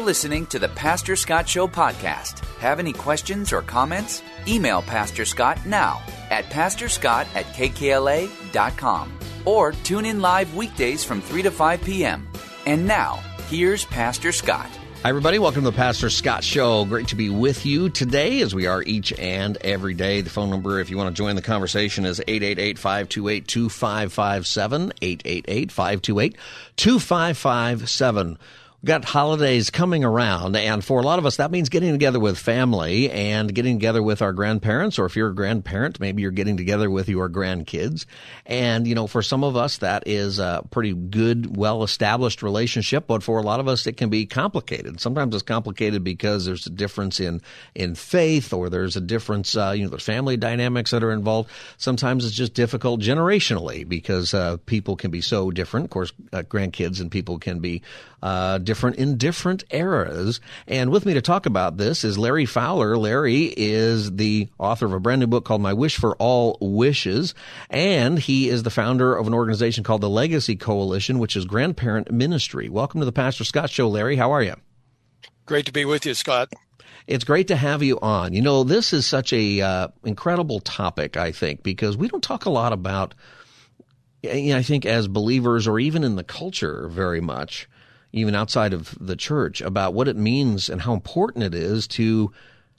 [0.00, 2.38] You're listening to the Pastor Scott Show podcast.
[2.56, 4.22] Have any questions or comments?
[4.48, 6.00] Email Pastor Scott now
[6.30, 12.26] at pastorscott at kkla.com or tune in live weekdays from 3 to 5 p.m.
[12.64, 13.16] And now,
[13.50, 14.70] here's Pastor Scott.
[15.02, 15.38] Hi, everybody.
[15.38, 16.86] Welcome to the Pastor Scott Show.
[16.86, 20.22] Great to be with you today, as we are each and every day.
[20.22, 24.92] The phone number, if you want to join the conversation, is 888 528 2557.
[25.02, 26.36] 888 528
[26.76, 28.38] 2557.
[28.82, 32.38] Got holidays coming around, and for a lot of us, that means getting together with
[32.38, 36.56] family and getting together with our grandparents, or if you're a grandparent, maybe you're getting
[36.56, 38.06] together with your grandkids.
[38.46, 43.06] And, you know, for some of us, that is a pretty good, well established relationship,
[43.06, 44.98] but for a lot of us, it can be complicated.
[44.98, 47.42] Sometimes it's complicated because there's a difference in,
[47.74, 51.50] in faith, or there's a difference, uh, you know, there's family dynamics that are involved.
[51.76, 55.84] Sometimes it's just difficult generationally because uh, people can be so different.
[55.84, 57.82] Of course, uh, grandkids and people can be
[58.22, 60.40] uh, different in different eras.
[60.68, 62.96] And with me to talk about this is Larry Fowler.
[62.96, 67.34] Larry is the author of a brand new book called My Wish for All Wishes,
[67.68, 72.12] and he is the founder of an organization called the Legacy Coalition, which is grandparent
[72.12, 72.68] ministry.
[72.68, 74.14] Welcome to the Pastor Scott Show, Larry.
[74.14, 74.54] How are you?
[75.46, 76.52] Great to be with you, Scott.
[77.08, 78.34] It's great to have you on.
[78.34, 82.44] You know, this is such a uh, incredible topic, I think, because we don't talk
[82.44, 83.14] a lot about.
[84.22, 87.68] I think as believers, or even in the culture, very much
[88.12, 92.32] even outside of the church, about what it means and how important it is to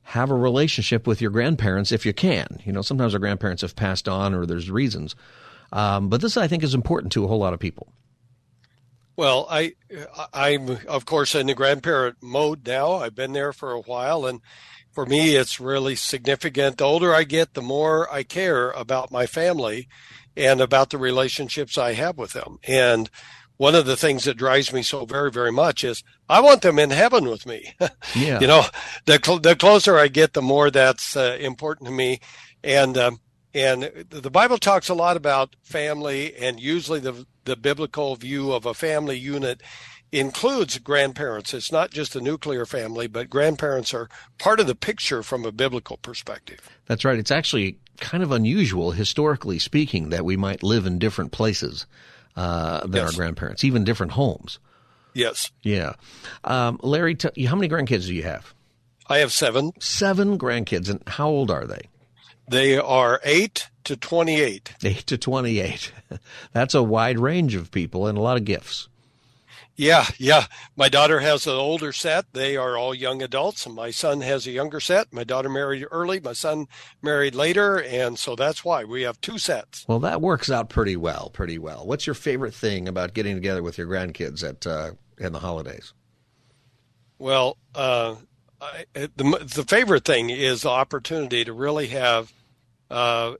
[0.03, 2.59] have a relationship with your grandparents if you can.
[2.65, 5.15] You know, sometimes our grandparents have passed on or there's reasons.
[5.71, 7.93] Um, but this, I think, is important to a whole lot of people.
[9.15, 9.73] Well, I,
[10.33, 12.93] I'm of course in the grandparent mode now.
[12.93, 14.41] I've been there for a while, and
[14.91, 16.77] for me, it's really significant.
[16.77, 19.87] The older I get, the more I care about my family
[20.36, 22.58] and about the relationships I have with them.
[22.64, 23.09] And
[23.61, 26.80] one of the things that drives me so very, very much is I want them
[26.80, 27.76] in heaven with me.
[28.16, 28.39] Yeah.
[28.39, 28.64] you know,
[29.05, 32.20] the cl- the closer I get, the more that's uh, important to me.
[32.64, 33.20] And um,
[33.54, 38.66] and the Bible talks a lot about family, and usually the the biblical view of
[38.66, 39.61] a family unit
[40.11, 41.54] includes grandparents.
[41.54, 45.52] It's not just a nuclear family, but grandparents are part of the picture from a
[45.52, 46.67] biblical perspective.
[46.88, 47.20] That's right.
[47.20, 51.86] It's actually kind of unusual, historically speaking, that we might live in different places
[52.36, 53.05] uh, than yes.
[53.05, 54.59] our grandparents, even different homes.
[55.14, 55.52] Yes.
[55.61, 55.93] Yeah.
[56.43, 58.53] Um, Larry, t- how many grandkids do you have?
[59.08, 59.73] I have seven.
[59.80, 60.89] Seven grandkids.
[60.89, 61.89] And how old are they?
[62.47, 64.75] They are eight to 28.
[64.83, 65.91] Eight to 28.
[66.53, 68.87] That's a wide range of people and a lot of gifts.
[69.81, 70.45] Yeah, yeah.
[70.75, 72.33] My daughter has an older set.
[72.33, 73.65] They are all young adults.
[73.65, 75.11] And my son has a younger set.
[75.11, 76.19] My daughter married early.
[76.19, 76.67] My son
[77.02, 77.81] married later.
[77.81, 79.83] And so that's why we have two sets.
[79.87, 81.87] Well, that works out pretty well, pretty well.
[81.87, 85.93] What's your favorite thing about getting together with your grandkids at uh, in the holidays?
[87.17, 88.17] Well, uh,
[88.61, 92.31] I, the, the favorite thing is the opportunity to really have
[92.91, 93.33] uh,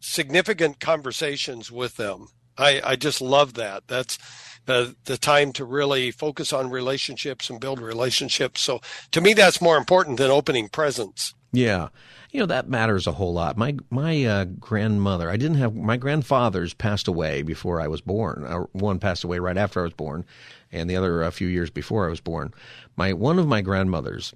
[0.00, 2.28] significant conversations with them.
[2.56, 3.88] I, I just love that.
[3.88, 4.18] That's
[4.66, 8.60] the the time to really focus on relationships and build relationships.
[8.60, 8.80] So
[9.10, 11.34] to me, that's more important than opening presents.
[11.52, 11.88] Yeah.
[12.30, 13.58] You know that matters a whole lot.
[13.58, 18.44] My my uh, grandmother, I didn't have my grandfathers passed away before I was born.
[18.44, 20.24] Uh, one passed away right after I was born,
[20.70, 22.54] and the other a few years before I was born.
[22.96, 24.32] My one of my grandmothers,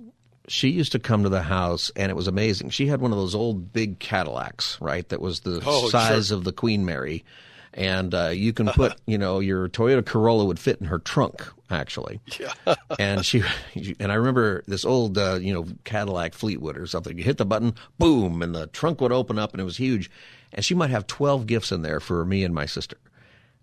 [0.47, 2.69] she used to come to the house and it was amazing.
[2.69, 5.09] She had one of those old big Cadillacs, right?
[5.09, 6.37] That was the oh, size sure.
[6.37, 7.25] of the Queen Mary
[7.77, 11.47] and uh, you can put you know your Toyota Corolla would fit in her trunk
[11.71, 12.21] actually.
[12.41, 12.75] Yeah.
[12.99, 13.43] and she
[14.01, 17.17] and I remember this old uh, you know Cadillac Fleetwood or something.
[17.17, 20.11] You hit the button, boom, and the trunk would open up and it was huge.
[20.53, 22.97] And she might have twelve gifts in there for me and my sister.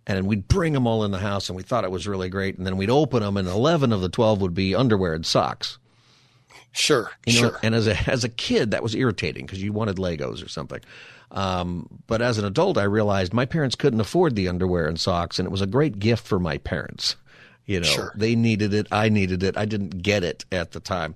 [0.05, 2.57] And we'd bring them all in the house, and we thought it was really great.
[2.57, 5.79] And then we'd open them, and eleven of the twelve would be underwear and socks.
[6.73, 7.59] Sure, you know, sure.
[7.63, 10.81] And as a as a kid, that was irritating because you wanted Legos or something.
[11.31, 15.39] Um, but as an adult, I realized my parents couldn't afford the underwear and socks,
[15.39, 17.15] and it was a great gift for my parents.
[17.65, 18.13] You know, sure.
[18.15, 18.87] they needed it.
[18.91, 19.57] I needed it.
[19.57, 21.15] I didn't get it at the time.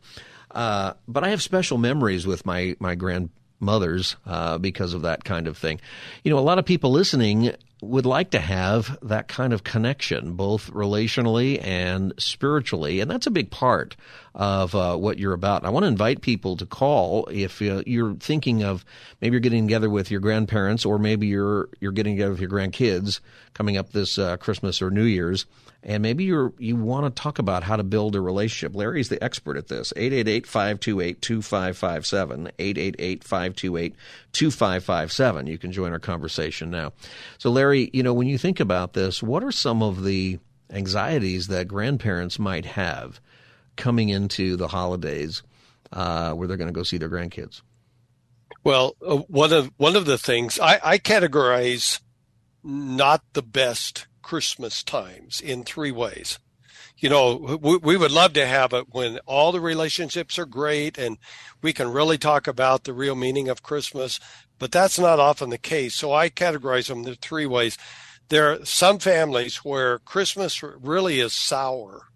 [0.51, 5.47] Uh, but I have special memories with my, my grandmothers uh, because of that kind
[5.47, 5.81] of thing.
[6.23, 10.33] You know, a lot of people listening would like to have that kind of connection,
[10.33, 12.99] both relationally and spiritually.
[12.99, 13.95] And that's a big part
[14.33, 15.63] of uh, what you're about.
[15.63, 18.83] I want to invite people to call if uh, you're thinking of
[19.21, 22.49] maybe you're getting together with your grandparents or maybe you're, you're getting together with your
[22.49, 23.19] grandkids
[23.53, 25.45] coming up this uh, Christmas or New Year's
[25.83, 28.75] and maybe you you want to talk about how to build a relationship.
[28.75, 29.91] Larry's the expert at this.
[29.95, 32.51] 888-528-2557,
[34.33, 35.47] 888-528-2557.
[35.47, 36.93] You can join our conversation now.
[37.37, 40.37] So Larry, you know, when you think about this, what are some of the
[40.69, 43.19] anxieties that grandparents might have
[43.75, 45.41] coming into the holidays
[45.93, 47.61] uh, where they're going to go see their grandkids?
[48.63, 52.01] Well, uh, one of one of the things I, I categorize
[52.63, 56.37] not the best Christmas times in three ways.
[56.97, 60.97] You know, we, we would love to have it when all the relationships are great
[60.97, 61.17] and
[61.61, 64.19] we can really talk about the real meaning of Christmas,
[64.59, 65.95] but that's not often the case.
[65.95, 67.77] So I categorize them in three ways.
[68.27, 72.07] There are some families where Christmas really is sour.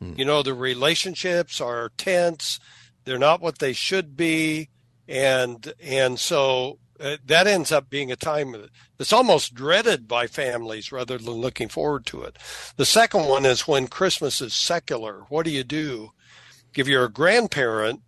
[0.00, 0.12] Hmm.
[0.18, 2.60] You know, the relationships are tense.
[3.06, 4.68] They're not what they should be.
[5.08, 8.54] And, and so uh, that ends up being a time
[8.98, 12.38] that's almost dreaded by families rather than looking forward to it.
[12.76, 15.24] The second one is when Christmas is secular.
[15.28, 16.10] What do you do?
[16.76, 18.00] If you're a grandparent,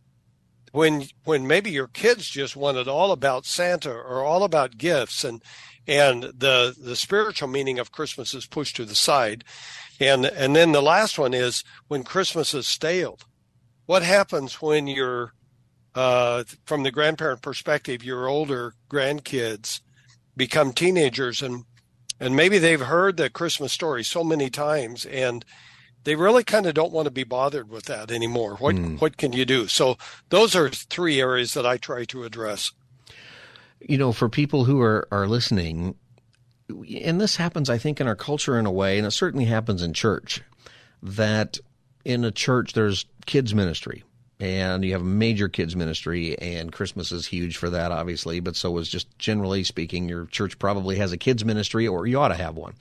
[0.73, 5.43] when when maybe your kids just wanted all about Santa or all about gifts and
[5.87, 9.45] and the the spiritual meaning of Christmas is pushed to the side.
[9.99, 13.25] And and then the last one is when Christmas is staled.
[13.87, 15.33] What happens when you're
[15.97, 19.81] uh, from the grandparent perspective, your older grandkids
[20.37, 21.65] become teenagers and
[22.19, 25.45] and maybe they've heard the Christmas story so many times and
[26.05, 28.55] they really kind of don't want to be bothered with that anymore.
[28.57, 29.01] What mm.
[29.01, 29.67] what can you do?
[29.67, 29.97] So
[30.29, 32.73] those are three areas that I try to address.
[33.81, 35.97] You know, for people who are are listening,
[37.03, 39.83] and this happens, I think, in our culture in a way, and it certainly happens
[39.83, 40.43] in church.
[41.03, 41.59] That
[42.05, 44.05] in a church, there's kids ministry,
[44.39, 48.55] and you have a major kids ministry and christmas is huge for that obviously but
[48.55, 52.29] so is just generally speaking your church probably has a kids ministry or you ought
[52.29, 52.75] to have one.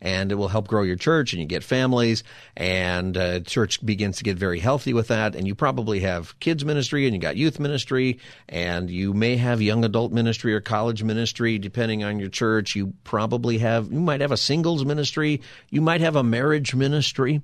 [0.00, 2.24] And it will help grow your church and you get families
[2.56, 6.64] and uh, church begins to get very healthy with that and you probably have kids
[6.64, 8.18] ministry and you got youth ministry
[8.48, 12.74] and you may have young adult ministry or college ministry depending on your church.
[12.74, 15.40] You probably have you might have a singles ministry.
[15.70, 17.42] You might have a marriage ministry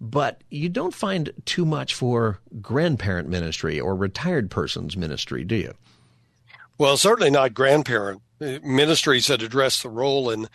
[0.00, 5.74] but you don't find too much for grandparent ministry or retired persons ministry, do you?
[6.78, 10.48] Well, certainly not grandparent ministries that address the role in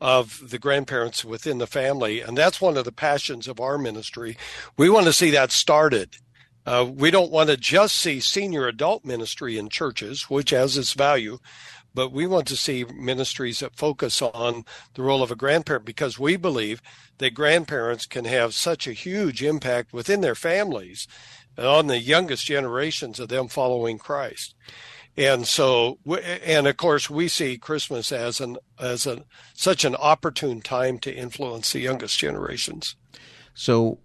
[0.00, 4.36] of the grandparents within the family, and that's one of the passions of our ministry.
[4.76, 6.16] We want to see that started.
[6.66, 10.92] Uh, we don't want to just see senior adult ministry in churches, which has its
[10.92, 11.38] value,
[11.94, 14.64] but we want to see ministries that focus on
[14.94, 16.82] the role of a grandparent because we believe
[17.18, 21.06] that grandparents can have such a huge impact within their families
[21.56, 24.54] and on the youngest generations of them following Christ.
[25.16, 25.98] And so,
[26.44, 29.24] and of course, we see Christmas as an as a
[29.54, 32.96] such an opportune time to influence the youngest generations.
[33.54, 34.00] So,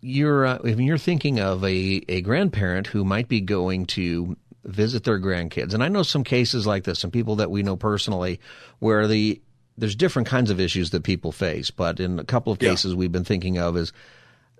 [0.00, 5.04] you're uh, if you're thinking of a a grandparent who might be going to visit
[5.04, 5.74] their grandkids.
[5.74, 8.40] And I know some cases like this, some people that we know personally,
[8.78, 9.40] where the
[9.78, 11.70] there's different kinds of issues that people face.
[11.70, 12.98] But in a couple of cases yeah.
[12.98, 13.92] we've been thinking of is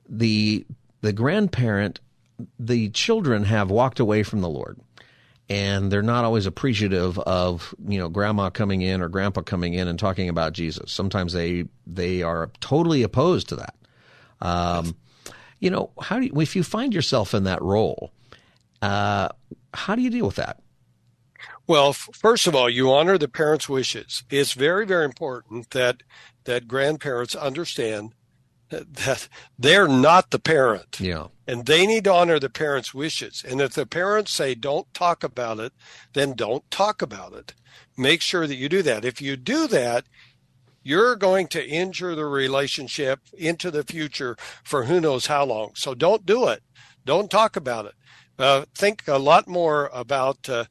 [0.09, 0.67] the
[1.03, 2.01] the grandparent,
[2.59, 4.79] the children have walked away from the Lord.
[5.49, 9.89] And they're not always appreciative of you know grandma coming in or grandpa coming in
[9.89, 10.93] and talking about Jesus.
[10.93, 13.75] Sometimes they they are totally opposed to that.
[14.41, 14.95] Um,
[15.59, 18.13] you know, how do you, if you find yourself in that role?
[18.83, 19.29] Uh,
[19.75, 20.61] how do you deal with that?
[21.67, 24.25] Well, first of all, you honor the parents' wishes.
[24.31, 26.03] It's very, very important that
[26.45, 28.15] that grandparents understand
[28.71, 30.99] that they're not the parent.
[31.01, 31.29] Yeah.
[31.47, 33.45] And they need to honor the parents' wishes.
[33.47, 35.73] And if the parents say don't talk about it,
[36.13, 37.55] then don't talk about it.
[37.97, 39.05] Make sure that you do that.
[39.05, 40.07] If you do that,
[40.83, 45.73] you're going to injure the relationship into the future for who knows how long.
[45.75, 46.63] So don't do it.
[47.05, 47.95] Don't talk about it
[48.41, 50.65] uh, think a lot more about uh,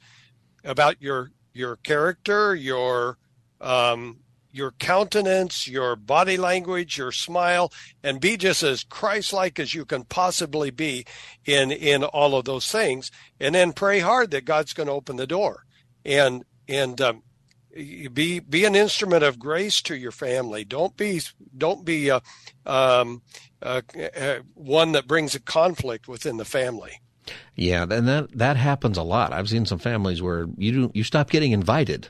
[0.63, 3.17] about your your character, your
[3.61, 4.19] um,
[4.51, 7.71] your countenance, your body language, your smile,
[8.03, 11.05] and be just as Christ-like as you can possibly be
[11.45, 13.11] in in all of those things.
[13.39, 15.65] And then pray hard that God's going to open the door,
[16.03, 17.23] and and um,
[17.75, 20.65] be be an instrument of grace to your family.
[20.65, 21.21] Don't be
[21.57, 22.19] don't be uh,
[22.65, 23.21] um,
[23.61, 23.81] uh,
[24.19, 27.01] uh, one that brings a conflict within the family.
[27.55, 29.33] Yeah, and that that happens a lot.
[29.33, 32.07] I've seen some families where you do, you stop getting invited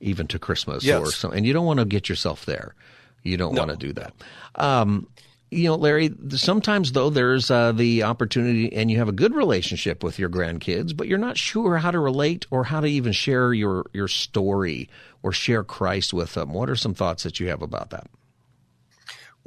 [0.00, 1.00] even to Christmas Yes.
[1.00, 1.38] or something.
[1.38, 2.74] And you don't want to get yourself there.
[3.22, 3.62] You don't No.
[3.64, 4.12] want to do that.
[4.54, 5.08] Um,
[5.50, 10.04] you know, Larry, sometimes though there's uh, the opportunity and you have a good relationship
[10.04, 13.52] with your grandkids, but you're not sure how to relate or how to even share
[13.54, 14.88] your, your story
[15.22, 16.52] or share Christ with them.
[16.52, 18.06] What are some thoughts that you have about that?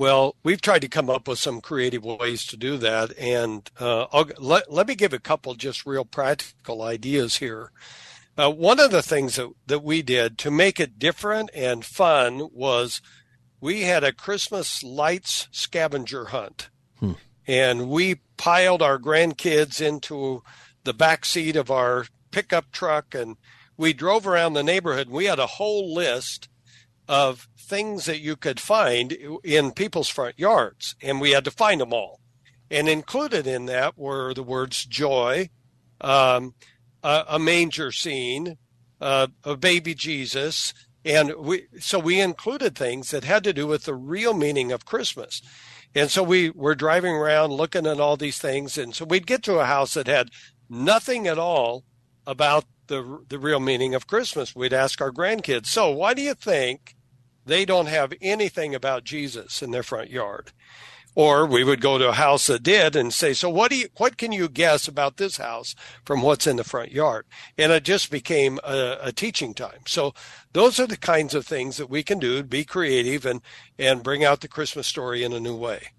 [0.02, 4.08] Well, we've tried to come up with some creative ways to do that, and uh,
[4.40, 7.72] let let me give a couple just real practical ideas here.
[8.36, 12.50] Uh, one of the things that that we did to make it different and fun
[12.52, 13.00] was
[13.60, 16.72] we had a Christmas lights scavenger hunt,
[17.46, 20.42] and we piled our grandkids into
[20.84, 23.38] the back seat of our pickup truck, and
[23.78, 25.06] we drove around the neighborhood.
[25.06, 26.50] And we had a whole list
[27.12, 29.12] of things that you could find
[29.44, 32.22] in people's front yards, and we had to find them all.
[32.70, 35.50] And included in that were the words joy,
[36.00, 36.56] um,
[37.04, 38.58] a, a manger scene,
[39.02, 43.84] uh, a baby Jesus, and we so we included things that had to do with
[43.84, 45.42] the real meaning of Christmas.
[45.94, 49.44] And so we were driving around looking at all these things, and so we'd get
[49.44, 50.30] to a house that had
[50.70, 51.84] nothing at all
[52.26, 54.56] about the the real meaning of Christmas.
[54.56, 56.96] We'd ask our grandkids, "So, why do you think
[57.46, 60.52] they don't have anything about Jesus in their front yard?"
[61.14, 63.90] Or we would go to a house that did and say, "So, what do you
[63.98, 67.26] what can you guess about this house from what's in the front yard?"
[67.58, 69.82] And it just became a, a teaching time.
[69.88, 70.14] So,
[70.54, 73.42] those are the kinds of things that we can do: be creative and
[73.78, 75.90] and bring out the Christmas story in a new way.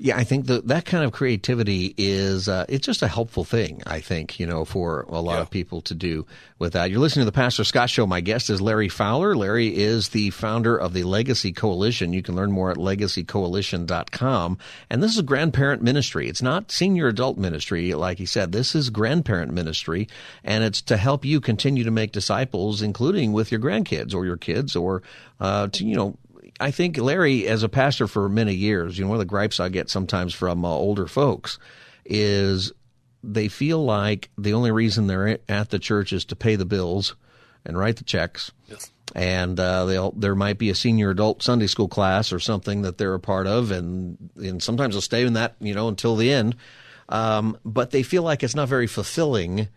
[0.00, 3.82] Yeah, I think that that kind of creativity is uh, it's just a helpful thing.
[3.86, 5.40] I think you know for a lot Yeah.
[5.40, 6.24] of people to do
[6.58, 6.90] with that.
[6.90, 8.06] You're listening to the Pastor Scott Show.
[8.06, 9.34] My guest is Larry Fowler.
[9.36, 12.12] Larry is the founder of the Legacy Coalition.
[12.12, 14.58] You can learn more at legacycoalition.com.
[14.90, 16.28] And this is grandparent ministry.
[16.28, 18.52] It's not senior adult ministry, like he said.
[18.52, 20.08] This is grandparent ministry,
[20.44, 24.36] and it's to help you continue to make disciples, including with your grandkids or your
[24.36, 25.02] kids, or
[25.40, 26.16] uh, to you know
[26.60, 29.60] I think Larry, as a pastor for many years, you know, one of the gripes
[29.60, 31.58] I get sometimes from uh, older folks
[32.04, 32.72] is
[33.22, 37.14] they feel like the only reason they're at the church is to pay the bills
[37.64, 38.50] and write the checks.
[38.66, 38.90] Yes.
[39.14, 42.98] And uh, they'll there might be a senior adult Sunday school class or something that
[42.98, 46.30] they're a part of, and and sometimes they'll stay in that you know until the
[46.30, 46.56] end.
[47.08, 49.68] Um, but they feel like it's not very fulfilling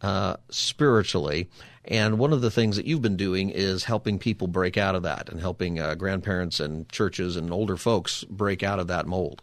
[0.00, 1.50] uh, spiritually.
[1.84, 5.02] And one of the things that you've been doing is helping people break out of
[5.02, 9.42] that and helping uh, grandparents and churches and older folks break out of that mold.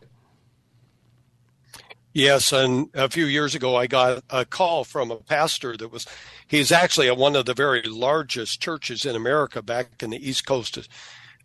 [2.14, 6.08] Yes, and a few years ago, I got a call from a pastor that was,
[6.48, 10.46] he's actually at one of the very largest churches in America back in the East
[10.46, 10.80] Coast,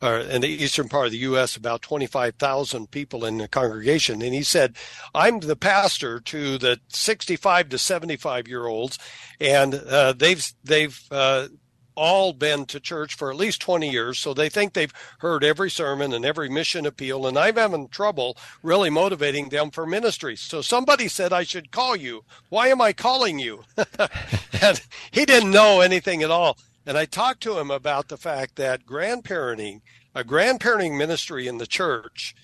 [0.05, 4.21] or in the eastern part of the U.S., about 25,000 people in the congregation.
[4.21, 4.77] And he said,
[5.15, 8.99] I'm the pastor to the 65 to 75 year olds,
[9.41, 11.49] and uh, they've, they've, uh,
[11.97, 15.71] all been to church for at least 20 years, so they think they've heard every
[15.71, 20.37] sermon and every mission appeal, and I'm having trouble really motivating them for ministry.
[20.37, 22.25] So somebody said I should call you.
[22.49, 23.63] Why am I calling you?
[24.61, 24.83] and
[25.13, 26.59] he didn't know anything at all.
[26.87, 29.81] And I talked to him about the fact that grandparenting,
[30.15, 32.35] a grandparenting ministry in the church,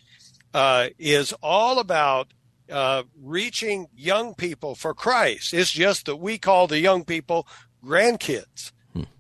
[0.55, 2.33] uh, is all about
[2.71, 5.53] uh, reaching young people for Christ.
[5.53, 7.47] It's just that we call the young people
[7.85, 8.73] grandkids.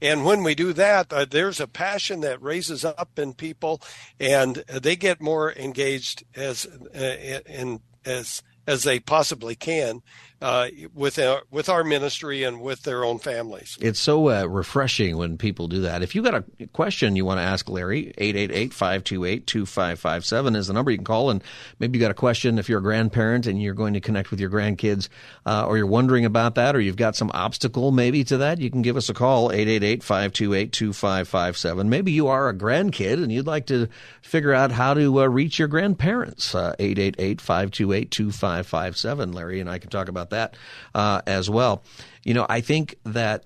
[0.02, 3.80] And when we do that, uh, there's a passion that raises up in people,
[4.18, 10.02] and they get more engaged as uh, in as as they possibly can
[10.42, 13.76] uh, with our, with our ministry and with their own families.
[13.80, 16.02] It's so uh, refreshing when people do that.
[16.02, 20.96] If you got a question you want to ask Larry, 888-528-2557 is the number you
[20.96, 21.28] can call.
[21.30, 21.44] And
[21.78, 24.40] maybe you got a question if you're a grandparent and you're going to connect with
[24.40, 25.08] your grandkids
[25.44, 28.70] uh, or you're wondering about that or you've got some obstacle maybe to that, you
[28.70, 31.86] can give us a call, 888-528-2557.
[31.86, 33.88] Maybe you are a grandkid and you'd like to
[34.22, 39.34] figure out how to uh, reach your grandparents, uh, 888-528-2557.
[39.34, 40.56] Larry and I can talk about that
[40.94, 41.82] uh, as well.
[42.24, 43.44] You know, I think that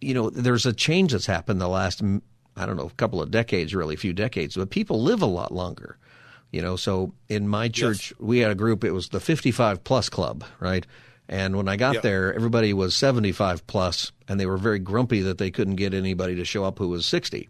[0.00, 2.02] you know, there's a change that's happened the last,
[2.56, 5.26] I don't know, a couple of decades, really, a few decades, but people live a
[5.26, 5.98] lot longer.
[6.52, 10.08] You know, so in my church, we had a group, it was the 55 plus
[10.08, 10.86] club, right?
[11.28, 12.00] And when I got Yeah.
[12.02, 16.36] there, everybody was 75 plus, and they were very grumpy that they couldn't get anybody
[16.36, 17.48] to show up who was 60.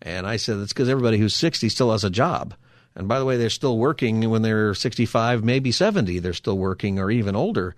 [0.00, 2.54] And I said, it's because everybody who's 60 still has a job.
[2.94, 6.18] And by the way, they're still working when they're 65, maybe 70.
[6.18, 7.74] They're still working or even older.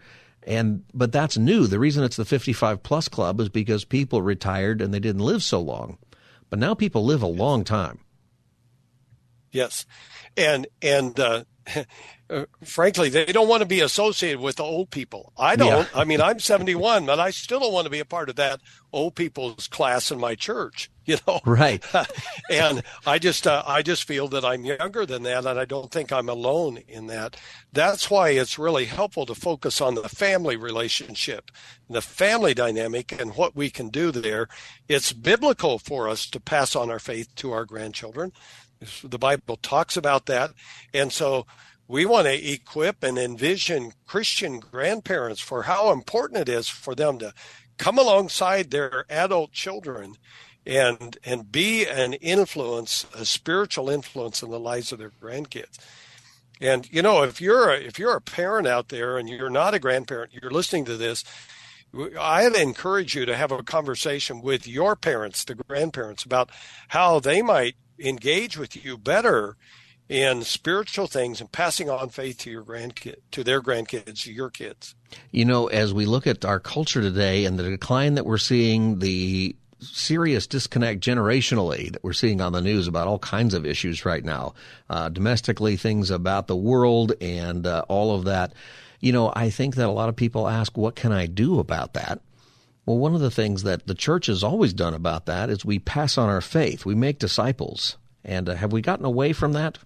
[0.46, 1.66] And, but that's new.
[1.66, 5.42] The reason it's the 55 plus club is because people retired and they didn't live
[5.42, 5.98] so long.
[6.50, 8.00] But now people live a long time.
[9.54, 9.86] Yes,
[10.36, 11.44] and and uh,
[12.64, 15.32] frankly, they don't want to be associated with the old people.
[15.36, 15.68] I don't.
[15.68, 16.00] Yeah.
[16.00, 18.60] I mean, I'm 71, but I still don't want to be a part of that
[18.92, 20.90] old people's class in my church.
[21.06, 21.84] You know, right?
[22.50, 25.90] and I just, uh, I just feel that I'm younger than that, and I don't
[25.90, 27.36] think I'm alone in that.
[27.74, 31.50] That's why it's really helpful to focus on the family relationship,
[31.90, 34.48] the family dynamic, and what we can do there.
[34.88, 38.32] It's biblical for us to pass on our faith to our grandchildren.
[39.02, 40.52] The Bible talks about that,
[40.92, 41.46] and so
[41.86, 47.18] we want to equip and envision Christian grandparents for how important it is for them
[47.18, 47.34] to
[47.76, 50.16] come alongside their adult children
[50.66, 55.78] and and be an influence, a spiritual influence in the lives of their grandkids.
[56.60, 59.74] And you know, if you're a, if you're a parent out there and you're not
[59.74, 61.24] a grandparent, you're listening to this,
[62.18, 66.50] I'd encourage you to have a conversation with your parents, the grandparents, about
[66.88, 69.56] how they might engage with you better
[70.08, 74.50] in spiritual things and passing on faith to your grandkid to their grandkids to your
[74.50, 74.94] kids.
[75.30, 78.98] You know as we look at our culture today and the decline that we're seeing
[78.98, 84.04] the serious disconnect generationally that we're seeing on the news about all kinds of issues
[84.04, 84.54] right now
[84.88, 88.52] uh, domestically things about the world and uh, all of that
[89.00, 91.92] you know i think that a lot of people ask what can i do about
[91.92, 92.20] that
[92.86, 95.78] well, one of the things that the church has always done about that is we
[95.78, 96.84] pass on our faith.
[96.84, 97.96] We make disciples.
[98.24, 99.78] And uh, have we gotten away from that?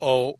[0.00, 0.38] Oh,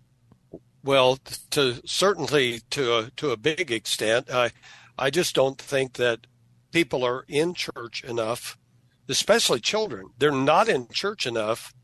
[0.83, 1.19] well,
[1.51, 4.53] to certainly to a, to a big extent, I
[4.99, 6.27] I just don't think that
[6.73, 8.57] people are in church enough,
[9.09, 10.11] especially children.
[10.19, 11.75] They're not in church enough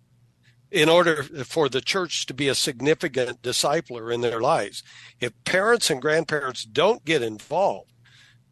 [0.71, 4.83] in order for the church to be a significant discipler in their lives.
[5.21, 7.93] If parents and grandparents don't get involved,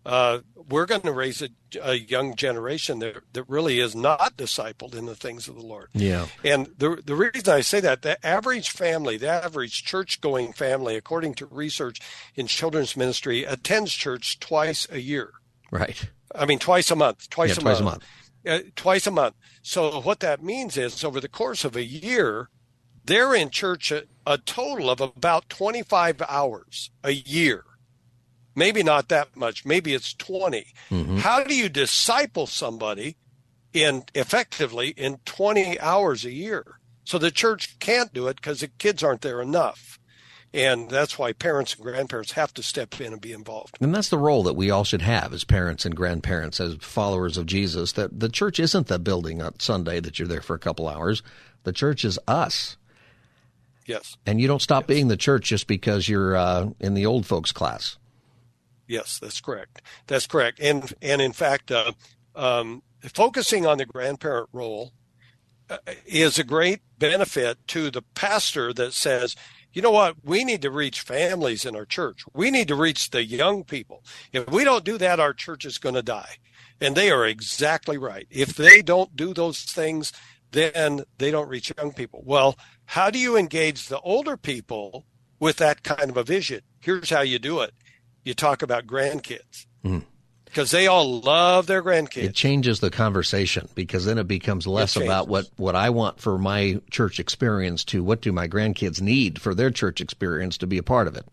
[0.05, 1.49] uh, we're going to raise a,
[1.81, 5.89] a, young generation that, that really is not discipled in the things of the Lord.
[5.93, 6.27] Yeah.
[6.45, 10.97] And the, the reason I say that, the average family, the average church going family,
[10.97, 12.01] according to research
[12.35, 15.33] in children's ministry, attends church twice a year.
[15.71, 16.09] Right.
[16.35, 18.03] I mean, twice a month, twice, yeah, a, twice month.
[18.45, 18.67] a month.
[18.67, 19.35] Uh, twice a month.
[19.63, 22.49] So what that means is over the course of a year,
[23.05, 27.65] they're in church a, a total of about 25 hours a year
[28.55, 29.65] maybe not that much.
[29.65, 31.17] Maybe it's 20 mm-hmm.
[31.19, 33.17] how do you disciple somebody
[33.73, 36.79] in effectively in 20 hours a year?
[37.05, 39.99] So the church can't do it because the kids aren't there enough.
[40.55, 43.79] And that's why parents and grandparents have to step in and be involved.
[43.81, 47.39] And that's the role that we all should have as parents and grandparents as followers
[47.39, 50.59] of jesus that the church isn't the building on sunday that you're there for a
[50.59, 51.23] couple hours.
[51.65, 52.77] The church is us.
[53.87, 54.17] Yes.
[54.27, 54.89] And you don't stop yes.
[54.89, 57.97] being the church just because you're uh, in the old folks class
[58.93, 59.81] Yes, that's correct.
[60.07, 60.61] That's correct.
[60.61, 61.93] And and in fact, uh,
[62.35, 62.83] um,
[63.15, 64.93] focusing on the grandparent role
[65.71, 69.35] uh, is a great benefit to the pastor that says,
[69.73, 72.25] you know what, we need to reach families in our church.
[72.35, 74.05] We need to reach the young people.
[74.31, 76.37] If we don't do that, our church is going to die.
[76.79, 78.27] And they are exactly right.
[78.29, 80.13] If they don't do those things,
[80.51, 82.23] then they don't reach young people.
[82.27, 85.07] Well, how do you engage the older people
[85.41, 86.61] with that kind of a vision?
[86.81, 87.73] Here's how you do it
[88.25, 90.05] you talk about grandkids mm.
[90.45, 92.25] because they all love their grandkids.
[92.25, 96.21] It changes the conversation because then it becomes less it about what, what I want
[96.21, 100.67] for my church experience to what do my grandkids need for their church experience to
[100.67, 101.27] be a part of it.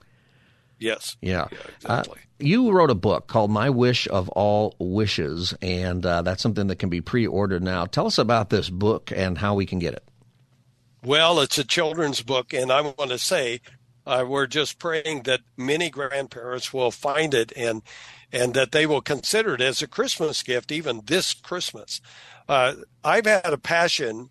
[0.79, 1.17] Yes.
[1.21, 1.47] Yeah.
[1.51, 2.19] yeah exactly.
[2.19, 6.67] Uh, you wrote a book called My Wish of All Wishes, and uh, that's something
[6.67, 7.85] that can be pre ordered now.
[7.85, 10.03] Tell us about this book and how we can get it.
[11.03, 13.61] Well, it's a children's book, and I want to say
[14.09, 17.83] uh, we're just praying that many grandparents will find it and
[18.31, 22.01] and that they will consider it as a Christmas gift, even this Christmas.
[22.47, 24.29] Uh, I've had a passion.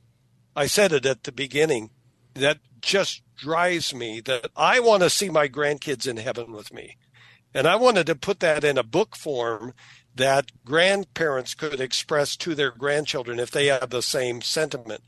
[0.55, 1.91] I said it at the beginning
[2.35, 6.97] that just drives me that I want to see my grandkids in heaven with me.
[7.55, 9.75] And I wanted to put that in a book form
[10.15, 15.03] that grandparents could express to their grandchildren if they have the same sentiment.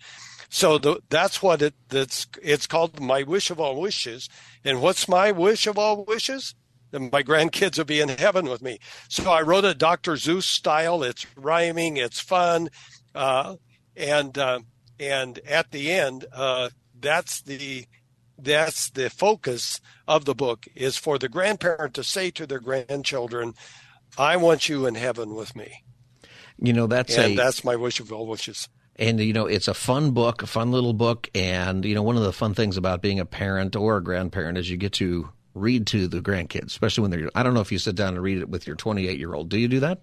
[0.48, 4.28] So the, that's what it that's it's called my wish of all wishes.
[4.64, 6.54] And what's my wish of all wishes?
[6.90, 8.78] That my grandkids will be in heaven with me.
[9.08, 10.14] So I wrote it Dr.
[10.14, 11.02] Seuss style.
[11.02, 11.96] It's rhyming.
[11.96, 12.68] It's fun,
[13.14, 13.56] uh,
[13.96, 14.60] and uh,
[14.98, 17.86] and at the end, uh, that's the
[18.38, 23.54] that's the focus of the book is for the grandparent to say to their grandchildren,
[24.18, 25.84] "I want you in heaven with me."
[26.58, 28.68] You know that's and a, that's my wish of all wishes.
[29.00, 31.28] And, you know, it's a fun book, a fun little book.
[31.34, 34.58] And, you know, one of the fun things about being a parent or a grandparent
[34.58, 37.72] is you get to read to the grandkids, especially when they're, I don't know if
[37.72, 39.48] you sit down and read it with your 28 year old.
[39.48, 40.02] Do you do that?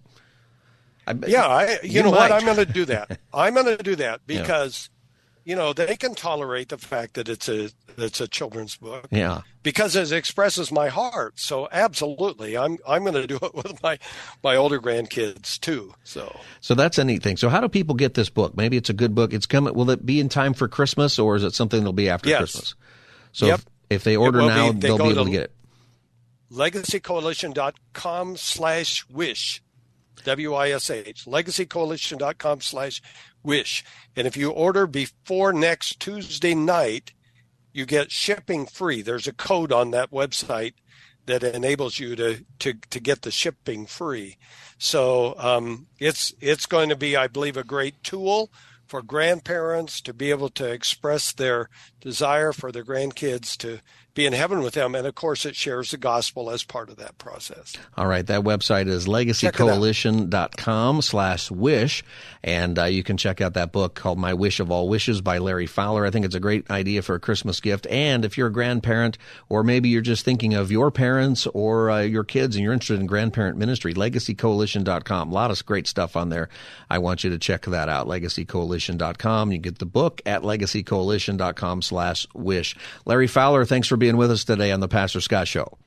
[1.05, 2.29] I, yeah, I, you, you know might.
[2.29, 2.31] what?
[2.31, 3.19] I'm going to do that.
[3.33, 4.89] I'm going to do that because,
[5.47, 9.07] you know, they can tolerate the fact that it's a it's a children's book.
[9.11, 9.41] Yeah.
[9.63, 11.39] Because it expresses my heart.
[11.39, 13.97] So absolutely, I'm I'm going to do it with my
[14.43, 15.93] my older grandkids too.
[16.03, 17.37] So So that's a neat thing.
[17.37, 18.57] So how do people get this book?
[18.57, 19.31] Maybe it's a good book.
[19.33, 19.73] It's coming.
[19.73, 22.39] Will it be in time for Christmas, or is it something that'll be after Yes.
[22.39, 22.75] Christmas?
[23.31, 23.59] So Yep.
[23.59, 24.53] if, if they order will be.
[24.53, 25.51] now, They they'll be able to- to get it.
[26.51, 29.61] legacycoalition.com slash wish
[30.23, 33.01] w-i-s-h legacycoalition.com slash
[33.47, 33.83] wish.
[34.15, 37.13] And if you order before next tuesday night
[37.77, 39.03] you get shipping free.
[39.03, 40.73] There's a code on that website
[41.27, 44.37] that enables you to to, to get the shipping free.
[44.79, 48.49] So um, it's it's going to be i believe a great tool
[48.87, 51.69] for grandparents to be able to express their
[52.01, 53.79] desire for their grandkids to
[54.13, 56.97] be in heaven with them and of course it shares the gospel as part of
[56.97, 62.03] that process All right, that website is legacycoalition.com slash wish,
[62.43, 65.37] and uh, you can check out that book called My Wish of All Wishes by
[65.37, 66.05] Larry Fowler.
[66.05, 69.17] I think it's a great idea for a Christmas gift, and if you're a grandparent,
[69.49, 72.99] or maybe you're just thinking of your parents or uh, your kids and you're interested
[72.99, 75.29] in grandparent ministry, legacycoalition.com.
[75.29, 76.49] A lot of great stuff on there.
[76.89, 79.51] I want you to check that out, legacycoalition.com.
[79.51, 81.96] You get the book at legacycoalition.com slash
[82.33, 82.75] wish.
[83.05, 85.77] Larry Fowler, thanks for being with us today on the Pastor Scott Show.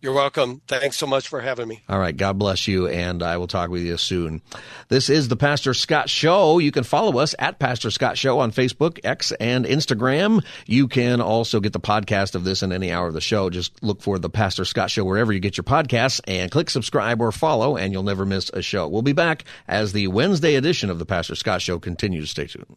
[0.00, 2.16] you're welcome thanks so much for having me All right.
[2.16, 4.42] God bless you, and I will talk with you soon.
[4.88, 6.58] This is the Pastor Scott Show.
[6.58, 10.44] You can follow us at Pastor Scott Show on Facebook, X, and Instagram.
[10.66, 13.48] You can also get the podcast of this in any hour of the show.
[13.48, 17.20] Just look for the Pastor Scott Show wherever you get your podcasts and click subscribe
[17.20, 18.88] or follow, and you'll never miss a show.
[18.88, 22.30] We'll be back as the Wednesday edition of the Pastor Scott Show continues.
[22.30, 22.76] Stay tuned.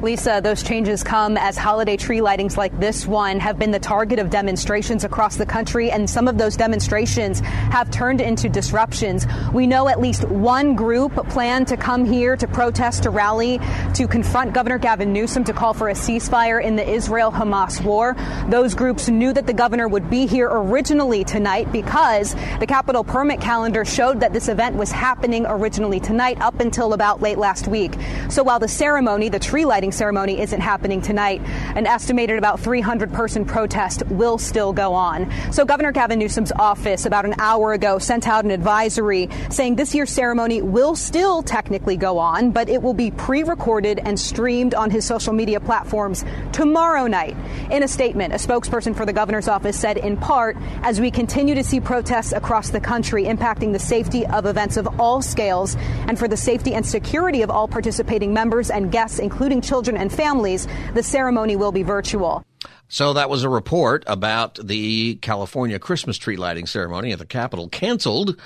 [0.00, 4.20] Lisa, those changes come as holiday tree lightings like this one have been the target
[4.20, 9.26] of demonstrations across the country, and some of those demonstrations have turned into disruptions.
[9.52, 13.58] We know at least one group planned to come here to protest, to rally,
[13.94, 18.14] to confront Governor Gavin Newsom to call for a ceasefire in the Israel Hamas war.
[18.48, 23.40] Those groups knew that the governor would be here originally tonight because the Capitol permit
[23.40, 27.94] calendar showed that this event was happening originally tonight up until about late last week.
[28.28, 31.40] So while the ceremony, the tree lighting ceremony, isn't happening tonight,
[31.74, 35.30] an estimated about 300 person protest will still go on.
[35.52, 39.94] So Governor Gavin Newsom's office about an hour ago sent out an advisory saying this
[39.94, 44.74] year's ceremony will still technically go on, but it will be pre recorded and streamed
[44.74, 47.36] on his social media platforms tomorrow night.
[47.70, 51.54] In a statement, a spokesperson for the governor's office said, in part, as we continue
[51.54, 56.18] to see protests across the country impacting the safety of events of all scales and
[56.18, 60.66] for the safety and security of all participating members and guests, including children and families,
[60.94, 62.44] the ceremony will be virtual.
[62.88, 67.68] So that was a report about the California Christmas tree lighting ceremony at the Capitol
[67.68, 68.36] canceled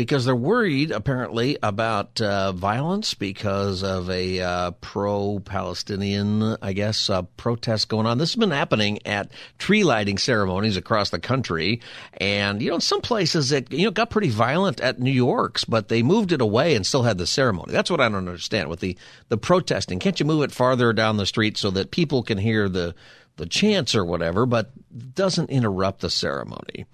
[0.00, 7.20] because they're worried apparently about uh, violence because of a uh, pro-Palestinian, I guess, uh,
[7.36, 8.16] protest going on.
[8.16, 11.82] This has been happening at tree lighting ceremonies across the country,
[12.14, 15.66] and you know, in some places it you know got pretty violent at New York's,
[15.66, 17.70] but they moved it away and still had the ceremony.
[17.70, 18.96] That's what I don't understand with the
[19.28, 19.98] the protesting.
[19.98, 22.94] Can't you move it farther down the street so that people can hear the
[23.36, 24.70] the chants or whatever, but
[25.14, 26.86] doesn't interrupt the ceremony?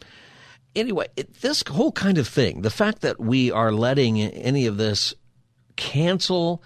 [0.76, 4.76] Anyway, it, this whole kind of thing, the fact that we are letting any of
[4.76, 5.14] this
[5.76, 6.62] cancel,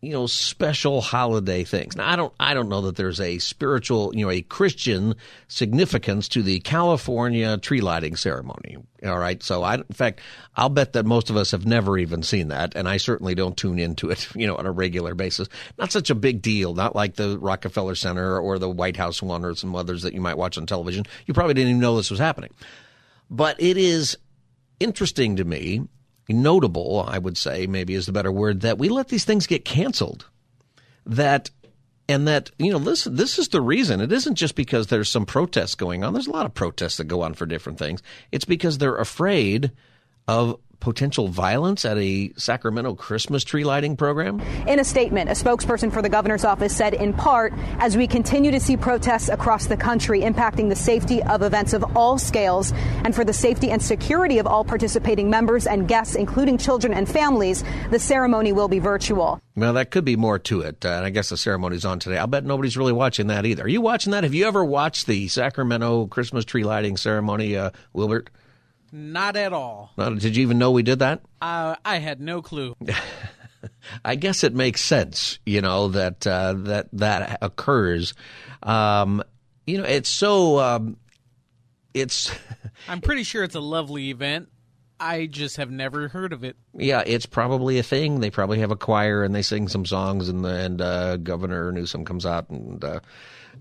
[0.00, 1.96] you know, special holiday things.
[1.96, 5.16] Now, I don't, I don't know that there's a spiritual, you know, a Christian
[5.48, 8.76] significance to the California tree lighting ceremony.
[9.04, 10.20] All right, so I, in fact,
[10.56, 13.56] I'll bet that most of us have never even seen that, and I certainly don't
[13.56, 15.48] tune into it, you know, on a regular basis.
[15.78, 19.44] Not such a big deal, not like the Rockefeller Center or the White House one
[19.44, 21.04] or some others that you might watch on television.
[21.26, 22.50] You probably didn't even know this was happening.
[23.30, 24.16] But it is
[24.80, 25.82] interesting to me,
[26.28, 29.64] notable, I would say, maybe is the better word, that we let these things get
[29.64, 30.26] canceled.
[31.04, 31.50] That
[32.08, 34.00] and that you know this this is the reason.
[34.00, 36.12] It isn't just because there's some protests going on.
[36.12, 38.02] There's a lot of protests that go on for different things.
[38.32, 39.72] It's because they're afraid
[40.26, 44.40] of potential violence at a Sacramento Christmas tree lighting program?
[44.66, 48.50] In a statement, a spokesperson for the governor's office said, in part, as we continue
[48.50, 52.72] to see protests across the country impacting the safety of events of all scales
[53.04, 57.08] and for the safety and security of all participating members and guests, including children and
[57.08, 59.40] families, the ceremony will be virtual.
[59.56, 60.84] Well, that could be more to it.
[60.84, 62.18] Uh, and I guess the ceremony's on today.
[62.18, 63.64] I'll bet nobody's really watching that either.
[63.64, 64.22] Are you watching that?
[64.22, 68.30] Have you ever watched the Sacramento Christmas tree lighting ceremony, uh, Wilbert?
[68.90, 69.92] Not at all.
[69.96, 71.20] Not, did you even know we did that?
[71.40, 72.74] Uh, I had no clue.
[74.04, 78.14] I guess it makes sense, you know, that uh, that that occurs.
[78.62, 79.22] Um,
[79.66, 80.96] you know, it's so um,
[81.94, 82.30] it's.
[82.88, 84.48] I'm pretty sure it's a lovely event.
[85.00, 86.56] I just have never heard of it.
[86.74, 88.20] Yeah, it's probably a thing.
[88.20, 92.04] They probably have a choir and they sing some songs, and and uh, Governor Newsom
[92.04, 93.00] comes out and uh,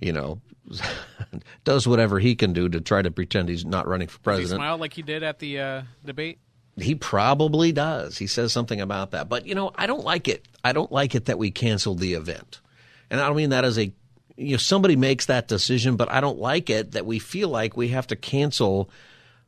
[0.01, 0.41] you know
[1.63, 4.49] does whatever he can do to try to pretend he's not running for president.
[4.49, 6.39] Does he smile like he did at the uh, debate.
[6.77, 8.17] He probably does.
[8.17, 9.27] He says something about that.
[9.27, 10.45] But, you know, I don't like it.
[10.63, 12.61] I don't like it that we canceled the event.
[13.09, 13.91] And I don't mean that as a,
[14.35, 17.75] you know, somebody makes that decision, but I don't like it that we feel like
[17.75, 18.91] we have to cancel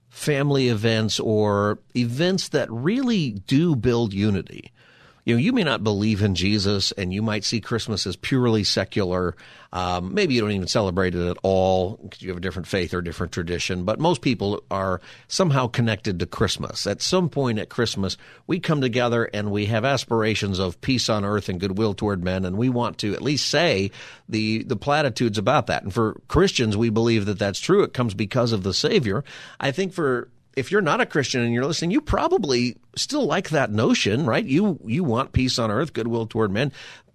[0.10, 4.72] family events or events that really do build unity
[5.26, 8.64] you know, you may not believe in Jesus and you might see Christmas as purely
[8.64, 9.36] secular.
[9.72, 12.94] Um, maybe you don't even celebrate it at all because you have a different faith
[12.94, 13.84] or different tradition.
[13.84, 16.88] But most people are somehow connected to Christmas.
[16.88, 21.24] At some point at Christmas, we come together and we have aspirations of peace on
[21.24, 23.92] earth and goodwill toward men, and we want to at least say
[24.28, 25.84] the the platitudes about that.
[25.84, 27.84] And for Christians, we believe that that's true.
[27.84, 29.24] It comes because of the Savior.
[29.60, 30.30] I think for
[30.60, 34.44] if you're not a Christian and you're listening, you probably still like that notion, right?
[34.44, 36.72] You you want peace on earth, goodwill toward men,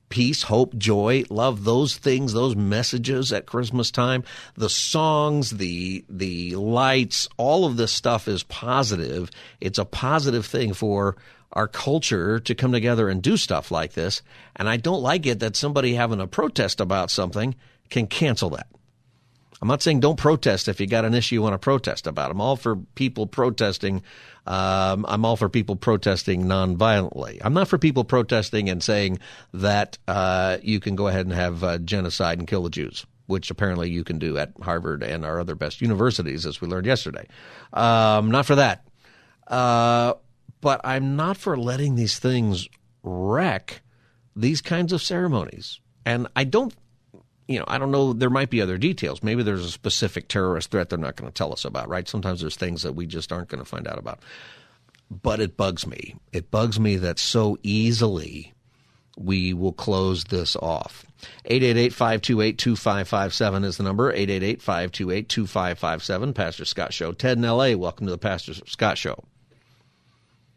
[0.09, 6.57] peace, hope, joy, love, those things, those messages at Christmas time, the songs, the the
[6.57, 9.30] lights, all of this stuff is positive.
[9.61, 11.16] It's a positive thing for
[11.52, 14.22] our culture to come together and do stuff like this.
[14.57, 17.54] And I don't like it that somebody having a protest about something
[17.90, 18.66] can cancel that.
[19.64, 22.31] I'm not saying don't protest if you got an issue you want to protest about.
[22.31, 24.03] I'm all for people protesting.
[24.46, 27.38] Um, I'm all for people protesting nonviolently.
[27.40, 29.20] I'm not for people protesting and saying
[29.55, 33.50] that uh, you can go ahead and have uh, genocide and kill the Jews, which
[33.50, 37.27] apparently you can do at Harvard and our other best universities, as we learned yesterday.
[37.72, 38.87] Um, not for that.
[39.46, 40.12] Uh,
[40.61, 42.68] but I'm not for letting these things
[43.03, 43.81] wreck
[44.37, 45.81] these kinds of ceremonies.
[46.05, 46.74] And I don't
[47.46, 48.12] you know, I don't know.
[48.12, 49.22] There might be other details.
[49.22, 52.09] Maybe there's a specific terrorist threat they're not going to tell us about, right?
[52.09, 54.20] Sometimes there's things that we just aren't going to find out about.
[55.11, 56.16] But it bugs me.
[56.33, 58.54] It bugs me that so easily
[59.16, 61.07] we will close this off.
[61.50, 64.12] 888-528-2557 is the number.
[64.12, 66.35] 888-528-2557.
[66.35, 67.12] Pastor Scott Show.
[67.12, 69.22] Ted in L.A., welcome to the Pastor Scott Show.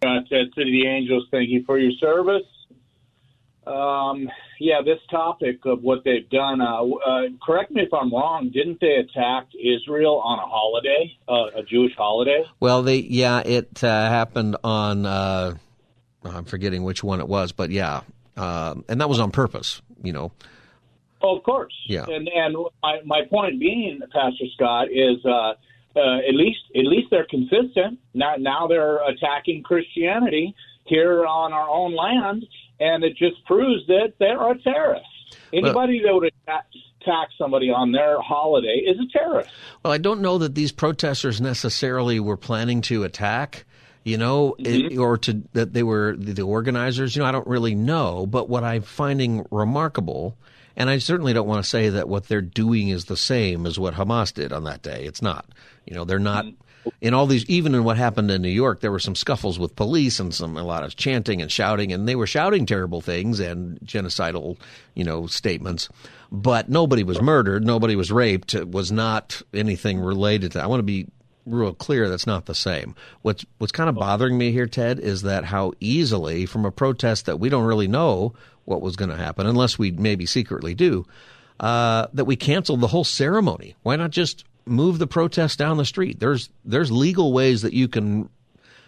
[0.02, 2.44] Uh, Ted City Angels, thank you for your service.
[3.68, 6.62] Um, yeah, this topic of what they've done.
[6.62, 8.50] Uh, uh, correct me if I'm wrong.
[8.54, 12.44] Didn't they attack Israel on a holiday, uh, a Jewish holiday?
[12.60, 15.06] Well, they yeah, it uh, happened on.
[15.06, 15.58] Uh,
[16.24, 18.02] I'm forgetting which one it was, but yeah,
[18.36, 19.82] um, and that was on purpose.
[20.02, 20.32] You know.
[21.22, 21.74] Oh, of course.
[21.88, 22.06] Yeah.
[22.08, 25.24] And and my my point being, Pastor Scott, is.
[25.26, 25.54] Uh,
[25.96, 27.98] uh, at least, at least they're consistent.
[28.14, 30.54] Now, now they're attacking Christianity
[30.86, 32.46] here on our own land,
[32.80, 35.06] and it just proves that they're a terrorist.
[35.54, 36.66] Anybody well, that would attack,
[37.02, 39.50] attack somebody on their holiday is a terrorist.
[39.84, 43.66] Well, I don't know that these protesters necessarily were planning to attack
[44.08, 44.94] you know, mm-hmm.
[44.94, 47.14] it, or to that they were the organizers.
[47.14, 50.38] You know, I don't really know, but what I'm finding remarkable,
[50.78, 53.78] and I certainly don't want to say that what they're doing is the same as
[53.78, 55.04] what Hamas did on that day.
[55.04, 55.46] It's not.
[55.86, 56.46] You know, they're not.
[56.46, 56.64] Mm-hmm
[57.02, 59.76] in all these, even in what happened in New York, there were some scuffles with
[59.76, 63.40] police and some a lot of chanting and shouting, and they were shouting terrible things
[63.40, 64.58] and genocidal,
[64.94, 65.90] you know, statements.
[66.32, 68.54] But nobody was murdered, nobody was raped.
[68.54, 70.62] It was not anything related to.
[70.62, 71.08] I want to be
[71.46, 72.94] real clear that's not the same.
[73.22, 77.26] What's what's kind of bothering me here, Ted, is that how easily from a protest
[77.26, 78.34] that we don't really know
[78.66, 81.06] what was going to happen, unless we maybe secretly do,
[81.62, 83.76] uh, that we canceled the whole ceremony.
[83.84, 86.20] Why not just move the protest down the street.
[86.20, 88.30] There's there's legal ways that you can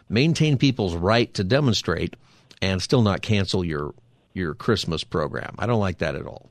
[0.10, 2.16] maintain people's right to demonstrate
[2.62, 3.94] and still not cancel your
[4.34, 5.56] your Christmas program.
[5.58, 6.50] I don't like that at all.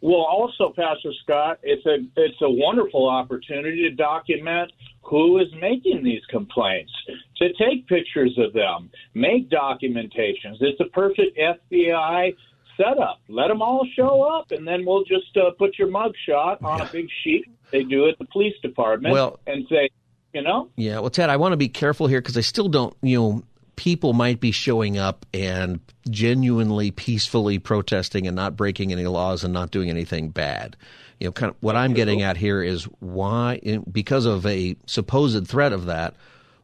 [0.00, 6.02] Well, also, Pastor Scott, it's a it's a wonderful opportunity to document who is making
[6.02, 6.92] these complaints,
[7.36, 10.56] to take pictures of them, make documentations.
[10.60, 12.34] It's a perfect FBI
[12.76, 13.20] setup.
[13.28, 16.80] Let them all show up, and then we'll just uh, put your mug shot on
[16.80, 17.46] a big sheet.
[17.72, 19.88] They do at the police department, well, and say,
[20.32, 20.68] you know.
[20.76, 23.42] Yeah, well, Ted, I want to be careful here because I still don't, you know,
[23.76, 25.80] people might be showing up and
[26.10, 30.76] genuinely peacefully protesting and not breaking any laws and not doing anything bad.
[31.18, 35.46] You know, kind of what I'm getting at here is why, because of a supposed
[35.48, 36.14] threat of that,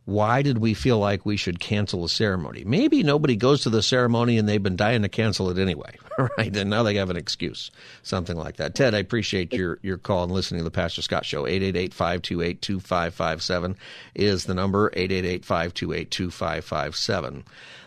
[0.08, 2.64] why did we feel like we should cancel a ceremony?
[2.64, 5.98] Maybe nobody goes to the ceremony and they've been dying to cancel it anyway,
[6.38, 6.56] right?
[6.56, 7.70] And now they have an excuse,
[8.02, 8.74] something like that.
[8.74, 11.42] Ted, I appreciate your, your call and listening to the Pastor Scott Show.
[11.42, 13.76] 888-528-2557
[14.14, 17.42] is the number, 888-528-2557.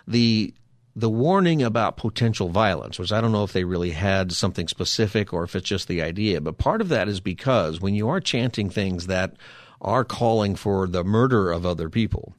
[0.08, 0.54] The
[0.94, 5.32] the warning about potential violence, which I don't know if they really had something specific
[5.32, 8.20] or if it's just the idea, but part of that is because when you are
[8.20, 9.36] chanting things that
[9.82, 12.36] are calling for the murder of other people,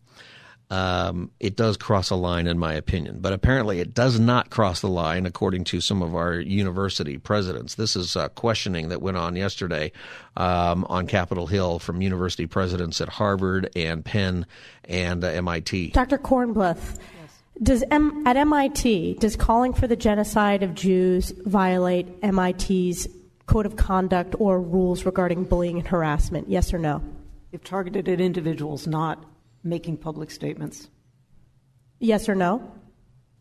[0.73, 3.19] um, it does cross a line, in my opinion.
[3.21, 7.75] But apparently, it does not cross the line, according to some of our university presidents.
[7.75, 9.93] This is uh, questioning that went on yesterday
[10.35, 14.47] um, on Capitol Hill from university presidents at Harvard and Penn
[14.87, 15.91] and uh, MIT.
[15.91, 16.17] Dr.
[16.17, 16.99] Kornbluth,
[17.63, 23.09] does M- at MIT does calling for the genocide of Jews violate MIT's
[23.45, 26.49] code of conduct or rules regarding bullying and harassment?
[26.49, 27.03] Yes or no?
[27.53, 29.25] If targeted at individuals, not
[29.63, 30.89] making public statements.
[32.01, 32.73] Yes or no?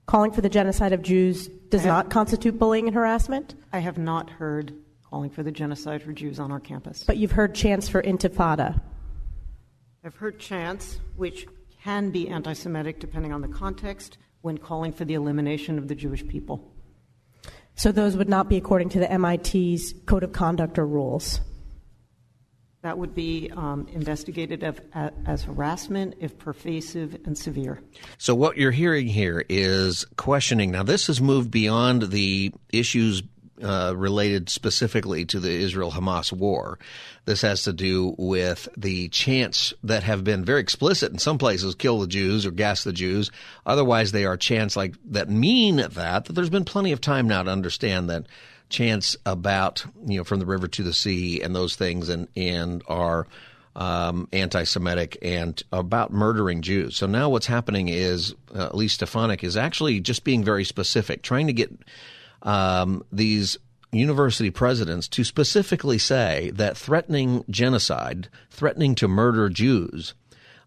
[0.06, 3.56] Calling for the genocide of Jews does have, not constitute bullying and harassment?
[3.72, 4.74] I have not heard
[5.10, 7.04] calling for the genocide for Jews on our campus.
[7.06, 8.82] But you've heard chants for intifada.
[10.04, 11.48] I've heard chants which
[11.84, 15.96] can be anti Semitic depending on the context when calling for the elimination of the
[15.96, 16.74] Jewish people.
[17.76, 21.40] So those would not be according to the MIT's code of conduct or rules?
[22.82, 27.80] That would be um, investigated as, as harassment if pervasive and severe.
[28.18, 30.72] So, what you're hearing here is questioning.
[30.72, 33.22] Now, this has moved beyond the issues
[33.62, 36.80] uh, related specifically to the Israel Hamas war.
[37.26, 41.76] This has to do with the chants that have been very explicit in some places
[41.76, 43.30] kill the Jews or gas the Jews.
[43.66, 47.44] Otherwise, they are chants like that mean that, that there's been plenty of time now
[47.44, 48.26] to understand that
[48.72, 52.82] chants about you know from the river to the sea and those things and and
[52.88, 53.28] are
[53.76, 56.98] um, anti-Semitic and about murdering Jews.
[56.98, 61.48] So now what's happening is uh, Elise Stefanik is actually just being very specific, trying
[61.48, 61.72] to get
[62.42, 63.58] um, these
[63.94, 70.14] university presidents to specifically say that threatening genocide, threatening to murder Jews,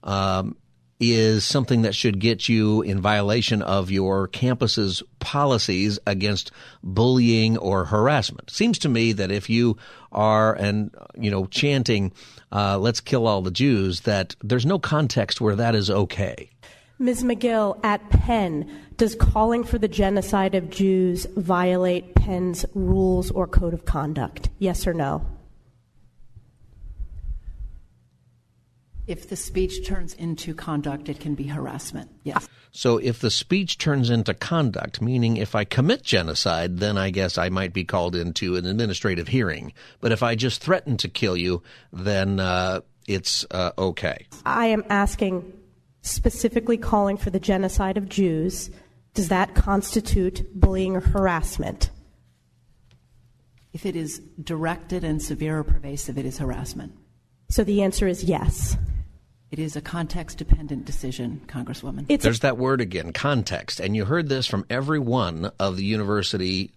[0.03, 0.57] um,
[1.01, 6.51] is something that should get you in violation of your campus's policies against
[6.83, 8.51] bullying or harassment.
[8.51, 9.77] Seems to me that if you
[10.13, 12.13] are and you know chanting
[12.53, 16.51] uh, "Let's kill all the Jews," that there's no context where that is okay.
[17.01, 17.25] Ms.
[17.25, 23.75] Magill, at Penn, does calling for the genocide of Jews violate Penn's rules or code
[23.75, 24.49] of conduct?
[24.61, 25.27] Yes or no?
[29.07, 32.11] If the speech turns into conduct, it can be harassment.
[32.23, 32.49] Yes.
[32.73, 37.39] So if the speech turns into conduct, meaning if I commit genocide, then I guess
[37.39, 39.73] I might be called into an administrative hearing.
[40.01, 41.63] But if I just threaten to kill you,
[41.93, 44.27] then uh, it's uh, okay.
[44.45, 45.53] I am asking
[46.01, 48.71] specifically calling for the genocide of Jews.
[49.13, 51.91] Does that constitute bullying or harassment?
[53.73, 56.93] If it is directed and severe or pervasive, it is harassment.
[57.51, 58.77] So the answer is yes.
[59.55, 62.07] It is a context dependent decision, Congresswoman.
[62.09, 63.79] It's There's a- that word again, context.
[63.79, 66.73] And you heard this from every one of the university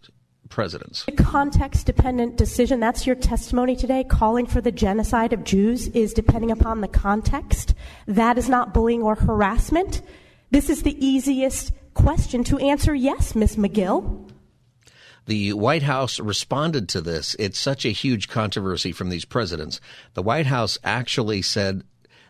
[0.50, 1.04] presidents.
[1.08, 2.80] A context dependent decision.
[2.80, 4.04] That's your testimony today.
[4.04, 7.74] Calling for the genocide of Jews is depending upon the context.
[8.06, 10.04] That is not bullying or harassment.
[10.52, 13.56] This is the easiest question to answer yes, Ms.
[13.56, 14.30] Magill.
[15.26, 17.36] The White House responded to this.
[17.40, 19.82] It's such a huge controversy from these presidents.
[20.14, 21.84] The White House actually said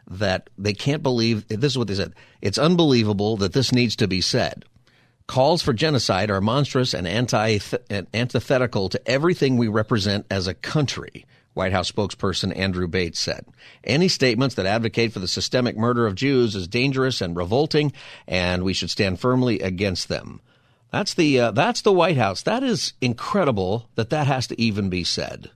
[0.09, 2.13] that they can't believe this is what they said.
[2.41, 4.65] It's unbelievable that this needs to be said.
[5.27, 10.53] Calls for genocide are monstrous and anti and antithetical to everything we represent as a
[10.53, 11.25] country.
[11.53, 13.45] White House spokesperson Andrew Bates said.
[13.83, 17.91] Any statements that advocate for the systemic murder of Jews is dangerous and revolting,
[18.27, 20.39] and we should stand firmly against them.
[20.91, 22.43] That's the uh, that's the White House.
[22.43, 25.49] That is incredible that that has to even be said.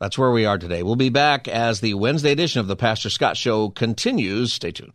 [0.00, 0.82] That's where we are today.
[0.82, 4.52] We'll be back as the Wednesday edition of the Pastor Scott Show continues.
[4.52, 4.92] Stay tuned.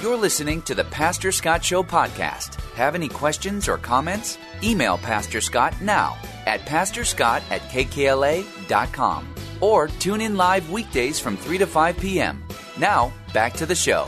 [0.00, 2.54] You're listening to the Pastor Scott Show podcast.
[2.74, 4.38] Have any questions or comments?
[4.62, 11.58] Email Pastor Scott now at pastorscott at kkla.com or tune in live weekdays from 3
[11.58, 12.44] to 5 p.m.
[12.78, 14.06] Now, back to the show.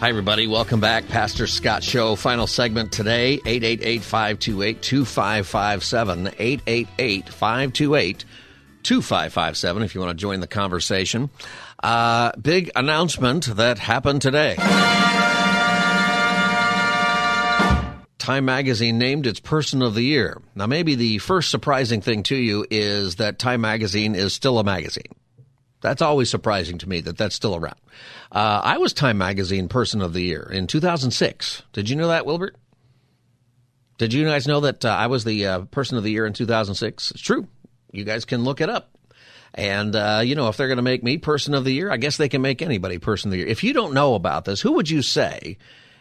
[0.00, 0.46] Hi, everybody.
[0.46, 1.08] Welcome back.
[1.08, 2.14] Pastor Scott Show.
[2.14, 6.26] Final segment today 888 528 2557.
[6.38, 8.24] 888 528
[8.84, 11.30] 2557 if you want to join the conversation.
[11.82, 14.54] Uh, big announcement that happened today.
[18.18, 20.40] Time Magazine named its Person of the Year.
[20.54, 24.64] Now, maybe the first surprising thing to you is that Time Magazine is still a
[24.64, 25.12] magazine.
[25.80, 27.78] That's always surprising to me that that's still around.
[28.32, 31.62] Uh, I was Time Magazine Person of the Year in 2006.
[31.72, 32.56] Did you know that, Wilbert?
[33.98, 36.32] Did you guys know that uh, I was the uh, Person of the Year in
[36.32, 37.10] 2006?
[37.12, 37.46] It's true.
[37.92, 38.96] You guys can look it up.
[39.54, 41.96] And, uh, you know, if they're going to make me Person of the Year, I
[41.96, 43.46] guess they can make anybody Person of the Year.
[43.46, 45.58] If you don't know about this, who would you say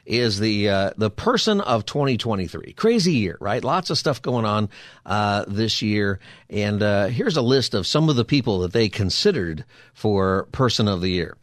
[0.07, 2.73] is the uh, the person of 2023.
[2.73, 3.63] Crazy year, right?
[3.63, 4.69] Lots of stuff going on
[5.05, 8.89] uh, this year, and uh, here's a list of some of the people that they
[8.89, 11.37] considered for person of the year.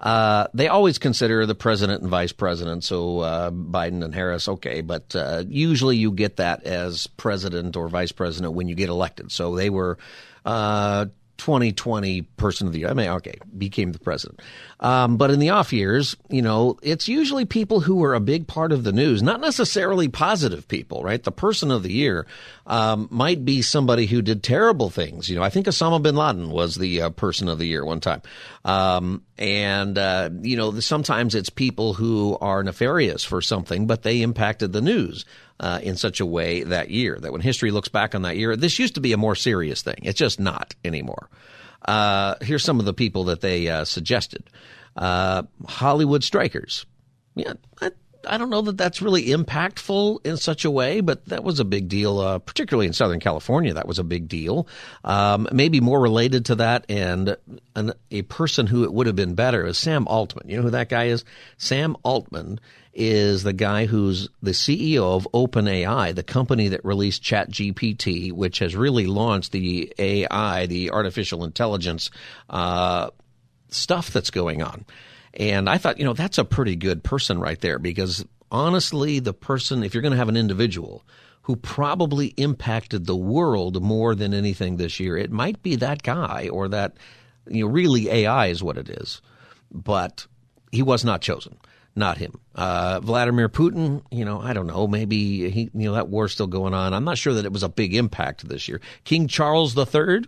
[0.00, 4.80] Uh, they always consider the president and vice president, so uh, Biden and Harris, okay,
[4.80, 9.32] but uh, usually you get that as president or vice president when you get elected.
[9.32, 9.98] So they were
[11.38, 12.88] 2020 person of the year.
[12.88, 14.40] I mean, okay, became the president.
[14.80, 18.46] Um, but in the off years, you know, it's usually people who are a big
[18.46, 21.22] part of the news, not necessarily positive people, right?
[21.22, 22.26] The person of the year
[22.66, 25.28] um, might be somebody who did terrible things.
[25.28, 28.00] You know, I think Osama bin Laden was the uh, person of the year one
[28.00, 28.22] time.
[28.64, 34.22] Um, and, uh, you know, sometimes it's people who are nefarious for something, but they
[34.22, 35.24] impacted the news
[35.58, 38.54] uh, in such a way that year that when history looks back on that year,
[38.54, 39.98] this used to be a more serious thing.
[40.02, 41.28] It's just not anymore.
[41.86, 44.44] Uh, here's some of the people that they uh, suggested
[44.96, 46.86] uh, Hollywood strikers.
[47.34, 47.54] Yeah,
[48.28, 51.64] I, don't know that that's really impactful in such a way, but that was a
[51.64, 53.74] big deal, uh, particularly in Southern California.
[53.74, 54.68] That was a big deal.
[55.04, 57.36] Um, maybe more related to that, and
[57.74, 60.48] an, a person who it would have been better is Sam Altman.
[60.48, 61.24] You know who that guy is?
[61.56, 62.60] Sam Altman
[62.94, 68.74] is the guy who's the CEO of OpenAI, the company that released ChatGPT, which has
[68.74, 72.10] really launched the AI, the artificial intelligence
[72.50, 73.10] uh,
[73.70, 74.84] stuff that's going on.
[75.38, 79.32] And I thought, you know, that's a pretty good person right there because honestly, the
[79.32, 81.04] person, if you're going to have an individual
[81.42, 86.48] who probably impacted the world more than anything this year, it might be that guy
[86.52, 86.96] or that,
[87.48, 89.22] you know, really AI is what it is.
[89.70, 90.26] But
[90.72, 91.56] he was not chosen
[91.98, 92.40] not him.
[92.54, 94.86] Uh, Vladimir Putin, you know, I don't know.
[94.86, 96.94] Maybe he, you know, that war's still going on.
[96.94, 98.80] I'm not sure that it was a big impact this year.
[99.04, 100.24] King Charles III,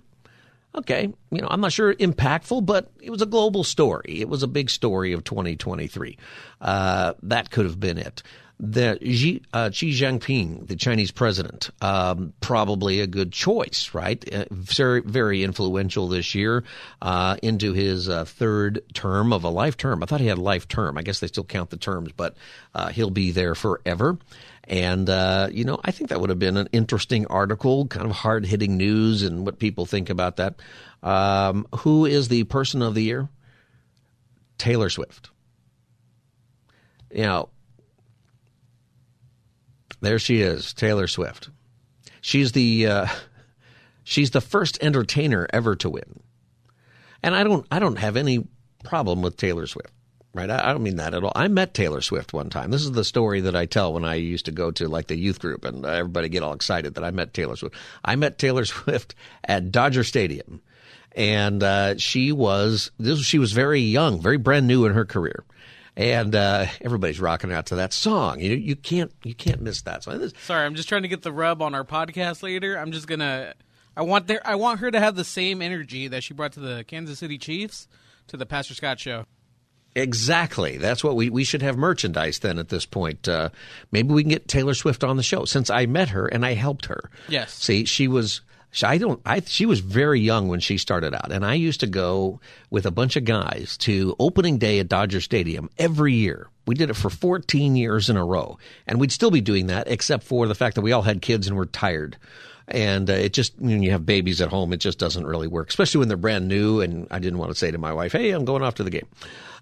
[0.74, 4.20] okay, you know, I'm not sure impactful, but it was a global story.
[4.20, 6.16] It was a big story of 2023.
[6.60, 8.22] Uh, that could have been it
[8.62, 14.22] the Xi, uh, Xi Jinping, the Chinese president, um, probably a good choice, right?
[14.32, 16.62] Uh, very, very influential this year
[17.00, 20.02] uh, into his uh, third term of a life term.
[20.02, 20.98] I thought he had a life term.
[20.98, 22.36] I guess they still count the terms, but
[22.74, 24.18] uh, he'll be there forever.
[24.64, 28.12] And, uh, you know, I think that would have been an interesting article, kind of
[28.12, 30.60] hard hitting news and what people think about that.
[31.02, 33.28] Um, who is the person of the year?
[34.58, 35.30] Taylor Swift.
[37.10, 37.48] You know,
[40.00, 41.50] there she is, Taylor Swift.
[42.20, 43.06] She's the uh,
[44.04, 46.20] she's the first entertainer ever to win,
[47.22, 48.46] and I don't I don't have any
[48.84, 49.92] problem with Taylor Swift.
[50.32, 51.32] Right, I, I don't mean that at all.
[51.34, 52.70] I met Taylor Swift one time.
[52.70, 55.16] This is the story that I tell when I used to go to like the
[55.18, 57.74] youth group, and everybody get all excited that I met Taylor Swift.
[58.04, 60.62] I met Taylor Swift at Dodger Stadium,
[61.12, 63.20] and uh, she was this.
[63.24, 65.44] She was very young, very brand new in her career
[65.96, 68.40] and uh, everybody's rocking out to that song.
[68.40, 70.30] You you can't you can't miss that song.
[70.44, 72.76] Sorry, I'm just trying to get the rub on our podcast later.
[72.76, 73.54] I'm just gonna.
[73.96, 74.40] I want there.
[74.44, 77.38] I want her to have the same energy that she brought to the Kansas City
[77.38, 77.88] Chiefs
[78.28, 79.26] to the Pastor Scott show.
[79.96, 80.76] Exactly.
[80.76, 83.28] That's what we we should have merchandise then at this point.
[83.28, 83.50] Uh,
[83.90, 86.54] maybe we can get Taylor Swift on the show since I met her and I
[86.54, 87.10] helped her.
[87.28, 87.52] Yes.
[87.54, 88.40] See, she was
[88.84, 89.20] I don't.
[89.26, 92.40] I she was very young when she started out, and I used to go
[92.70, 96.48] with a bunch of guys to opening day at Dodger Stadium every year.
[96.66, 99.88] We did it for 14 years in a row, and we'd still be doing that,
[99.88, 102.16] except for the fact that we all had kids and were tired.
[102.68, 105.68] And uh, it just when you have babies at home, it just doesn't really work,
[105.68, 106.80] especially when they're brand new.
[106.80, 108.90] And I didn't want to say to my wife, "Hey, I'm going off to the
[108.90, 109.08] game."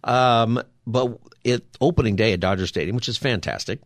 [0.04, 3.80] Um, but it opening day at Dodger Stadium, which is fantastic,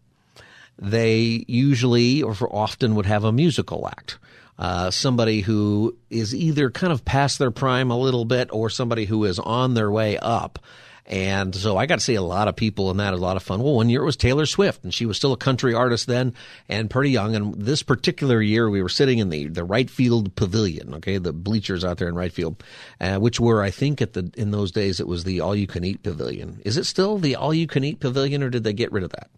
[0.79, 4.19] they usually or for often would have a musical act
[4.59, 9.05] uh, somebody who is either kind of past their prime a little bit or somebody
[9.05, 10.59] who is on their way up.
[11.05, 13.13] And so I got to see a lot of people in that.
[13.13, 13.61] A lot of fun.
[13.61, 16.33] Well, one year it was Taylor Swift, and she was still a country artist then
[16.69, 17.35] and pretty young.
[17.35, 21.33] And this particular year, we were sitting in the, the right field pavilion, okay, the
[21.33, 22.63] bleachers out there in right field,
[23.01, 25.67] uh, which were, I think, at the in those days it was the all you
[25.67, 26.63] can eat pavilion.
[26.65, 29.11] Is it still the all you can eat pavilion, or did they get rid of
[29.11, 29.29] that?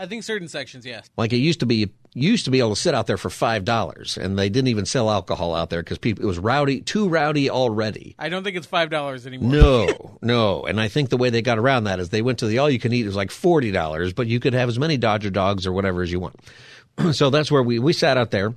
[0.00, 1.10] I think certain sections, yes.
[1.18, 3.66] Like it used to be, used to be able to sit out there for five
[3.66, 7.06] dollars, and they didn't even sell alcohol out there because people it was rowdy, too
[7.08, 8.14] rowdy already.
[8.18, 9.52] I don't think it's five dollars anymore.
[9.52, 12.46] No, no, and I think the way they got around that is they went to
[12.46, 13.02] the all you can eat.
[13.02, 16.00] It was like forty dollars, but you could have as many Dodger dogs or whatever
[16.00, 16.36] as you want.
[17.12, 18.54] so that's where we we sat out there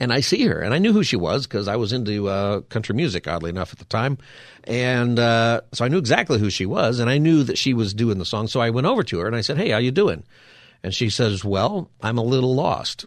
[0.00, 2.62] And I see her, and I knew who she was because I was into uh,
[2.62, 4.16] country music, oddly enough, at the time.
[4.64, 7.92] And uh, so I knew exactly who she was, and I knew that she was
[7.92, 8.48] doing the song.
[8.48, 10.24] So I went over to her and I said, "Hey, how you doing?"
[10.82, 13.04] And she says, "Well, I'm a little lost."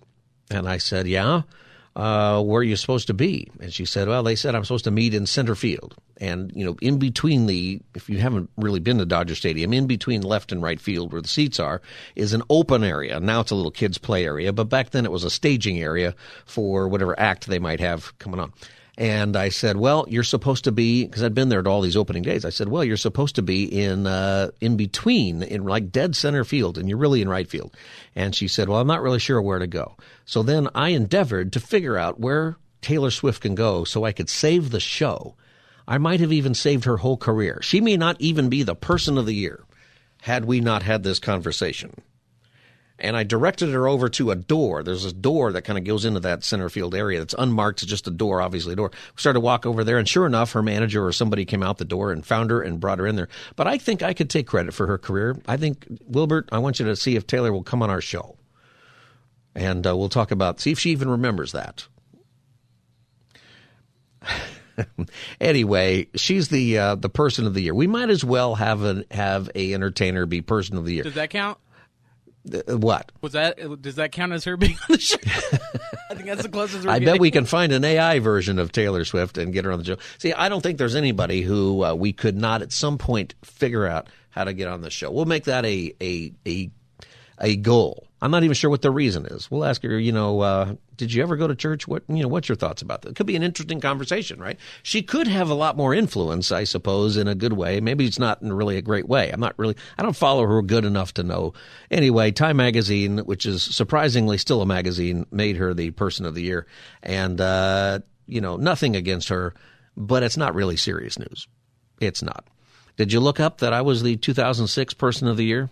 [0.51, 1.41] And I said, "Yeah."
[1.95, 3.49] Uh, where are you supposed to be?
[3.59, 5.95] And she said, well, they said I'm supposed to meet in center field.
[6.17, 9.87] And, you know, in between the, if you haven't really been to Dodger Stadium, in
[9.87, 11.81] between left and right field where the seats are
[12.15, 13.19] is an open area.
[13.19, 16.15] Now it's a little kids' play area, but back then it was a staging area
[16.45, 18.53] for whatever act they might have coming on.
[18.95, 21.97] And I said, "Well, you're supposed to be because I'd been there at all these
[21.97, 25.91] opening days." I said, "Well, you're supposed to be in uh, in between, in like
[25.91, 27.75] dead center field, and you're really in right field."
[28.15, 31.53] And she said, "Well, I'm not really sure where to go." So then I endeavored
[31.53, 35.35] to figure out where Taylor Swift can go, so I could save the show.
[35.87, 37.59] I might have even saved her whole career.
[37.63, 39.63] She may not even be the person of the year
[40.21, 41.93] had we not had this conversation
[43.03, 44.81] and I directed her over to a door.
[44.81, 47.83] There's a door that kind of goes into that center field area that's unmarked.
[47.83, 48.91] It's just a door, obviously a door.
[48.91, 51.77] We started to walk over there, and sure enough, her manager or somebody came out
[51.77, 53.27] the door and found her and brought her in there.
[53.57, 55.37] But I think I could take credit for her career.
[55.47, 58.37] I think, Wilbert, I want you to see if Taylor will come on our show.
[59.53, 61.87] And uh, we'll talk about, see if she even remembers that.
[65.41, 67.75] anyway, she's the uh, the person of the year.
[67.75, 71.03] We might as well have an have a entertainer be person of the year.
[71.03, 71.59] Does that count?
[72.51, 73.81] Uh, what was that?
[73.81, 75.17] Does that count as her being on the show?
[76.09, 76.85] I think that's the closest.
[76.87, 79.79] I bet we can find an AI version of Taylor Swift and get her on
[79.79, 79.97] the show.
[80.17, 83.87] See, I don't think there's anybody who uh, we could not at some point figure
[83.87, 85.11] out how to get on the show.
[85.11, 86.69] We'll make that a a a
[87.39, 88.07] a goal.
[88.23, 89.51] I'm not even sure what the reason is.
[89.51, 91.89] We'll ask her, you know, uh, did you ever go to church?
[91.89, 93.09] What, you know, what's your thoughts about that?
[93.09, 94.57] It could be an interesting conversation, right?
[94.81, 97.81] She could have a lot more influence, I suppose, in a good way.
[97.81, 99.29] Maybe it's not in really a great way.
[99.29, 101.51] I'm not really, I don't follow her good enough to know.
[101.91, 106.43] Anyway, Time Magazine, which is surprisingly still a magazine, made her the person of the
[106.43, 106.65] year.
[107.01, 109.53] And, uh, you know, nothing against her,
[109.97, 111.49] but it's not really serious news.
[111.99, 112.47] It's not.
[112.95, 115.69] Did you look up that I was the 2006 person of the year?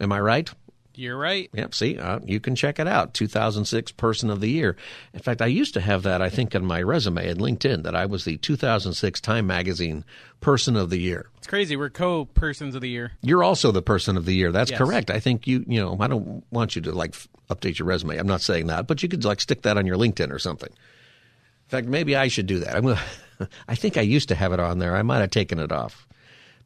[0.00, 0.50] Am I right?
[0.94, 1.48] You're right.
[1.54, 1.74] Yep.
[1.74, 3.14] See, uh, you can check it out.
[3.14, 4.76] 2006 Person of the Year.
[5.14, 7.94] In fact, I used to have that, I think, on my resume at LinkedIn that
[7.94, 10.04] I was the 2006 Time Magazine
[10.40, 11.28] Person of the Year.
[11.38, 11.76] It's crazy.
[11.76, 13.12] We're co persons of the year.
[13.22, 14.52] You're also the Person of the Year.
[14.52, 14.78] That's Yes.
[14.78, 15.10] correct.
[15.10, 17.14] I think you, you know, I don't want you to like
[17.48, 18.16] update your resume.
[18.18, 20.70] I'm not saying that, but you could like stick that on your LinkedIn or something.
[20.70, 22.74] In fact, maybe I should do that.
[22.76, 23.00] I'm gonna,
[23.68, 24.96] I think I used to have it on there.
[24.96, 26.06] I might have taken it off.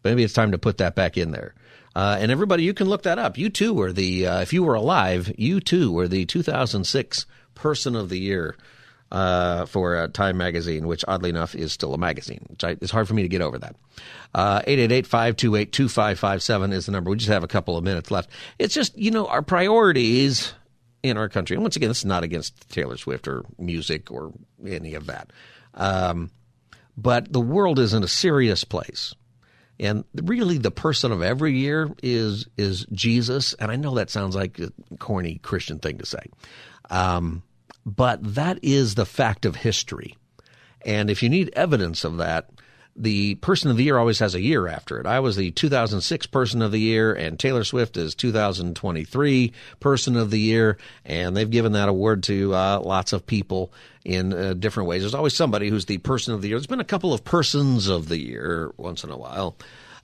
[0.02, 1.54] Maybe it's time to put that back in there.
[1.94, 3.38] Uh, and everybody, you can look that up.
[3.38, 7.94] You too were the, uh, if you were alive, you too were the 2006 Person
[7.94, 8.56] of the Year
[9.12, 12.56] uh, for uh, Time Magazine, which oddly enough is still a magazine.
[12.60, 13.76] It's hard for me to get over that.
[14.34, 17.10] Uh, Eight eight eight five two eight two five five seven is the number.
[17.10, 18.30] We just have a couple of minutes left.
[18.58, 20.52] It's just you know our priorities
[21.04, 21.54] in our country.
[21.54, 24.32] And once again, is not against Taylor Swift or music or
[24.66, 25.30] any of that.
[25.74, 26.30] Um,
[26.96, 29.14] but the world is in a serious place.
[29.80, 33.54] And really, the person of every year is is Jesus.
[33.54, 36.24] And I know that sounds like a corny Christian thing to say,
[36.90, 37.42] um,
[37.84, 40.16] but that is the fact of history.
[40.84, 42.50] And if you need evidence of that,
[42.96, 45.06] the person of the year always has a year after it.
[45.06, 50.30] I was the 2006 person of the year, and Taylor Swift is 2023 person of
[50.30, 53.72] the year, and they've given that award to uh, lots of people
[54.04, 55.02] in uh, different ways.
[55.02, 56.58] There's always somebody who's the person of the year.
[56.58, 59.56] There's been a couple of persons of the year once in a while.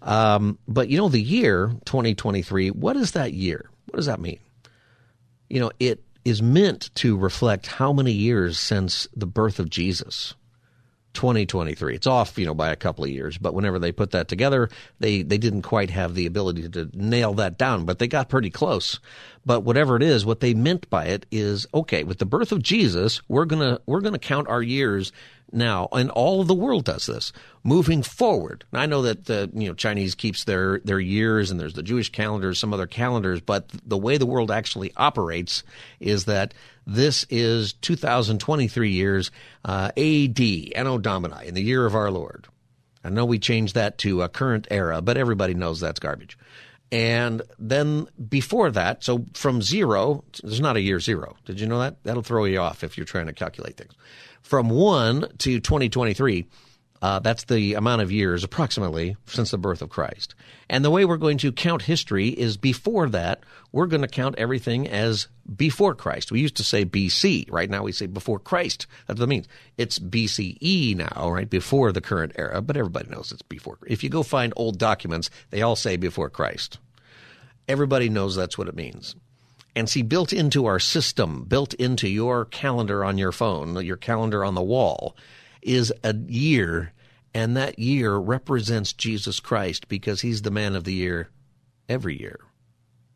[0.02, 3.70] Um, but you know, the year 2023, what is that year?
[3.86, 4.40] What does that mean?
[5.48, 10.34] You know, it is meant to reflect how many years since the birth of Jesus.
[11.14, 11.94] 2023.
[11.94, 14.68] It's off, you know, by a couple of years, but whenever they put that together,
[14.98, 18.50] they they didn't quite have the ability to nail that down, but they got pretty
[18.50, 19.00] close.
[19.44, 22.62] But whatever it is, what they meant by it is okay, with the birth of
[22.62, 25.12] Jesus, we're to we're to count our years
[25.52, 27.32] now, and all of the world does this
[27.62, 28.64] moving forward.
[28.72, 32.10] I know that the you know Chinese keeps their their years, and there's the Jewish
[32.10, 35.62] calendars, some other calendars, but the way the world actually operates
[35.98, 36.54] is that
[36.86, 39.30] this is 2023 years
[39.64, 40.72] uh, A.D.
[40.74, 42.46] Anno Domini, in the year of our Lord.
[43.02, 46.36] I know we changed that to a current era, but everybody knows that's garbage.
[46.92, 51.36] And then before that, so from zero, there's not a year zero.
[51.44, 52.02] Did you know that?
[52.02, 53.92] That'll throw you off if you're trying to calculate things.
[54.42, 56.46] From one to 2023,
[57.02, 60.34] uh, that's the amount of years approximately since the birth of Christ.
[60.68, 64.34] And the way we're going to count history is before that, we're going to count
[64.36, 66.30] everything as before Christ.
[66.30, 67.50] We used to say BC.
[67.50, 68.86] Right now we say before Christ.
[69.06, 69.48] That's what it means.
[69.78, 71.48] It's BCE now, right?
[71.48, 73.78] Before the current era, but everybody knows it's before.
[73.86, 76.78] If you go find old documents, they all say before Christ.
[77.66, 79.16] Everybody knows that's what it means.
[79.76, 84.44] And see, built into our system, built into your calendar on your phone, your calendar
[84.44, 85.16] on the wall,
[85.62, 86.92] is a year,
[87.32, 91.30] and that year represents Jesus Christ because he's the man of the year
[91.88, 92.40] every year.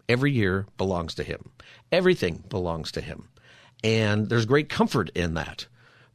[0.08, 1.50] Every year belongs to him.
[1.90, 3.28] Everything belongs to him.
[3.82, 5.66] And there's great comfort in that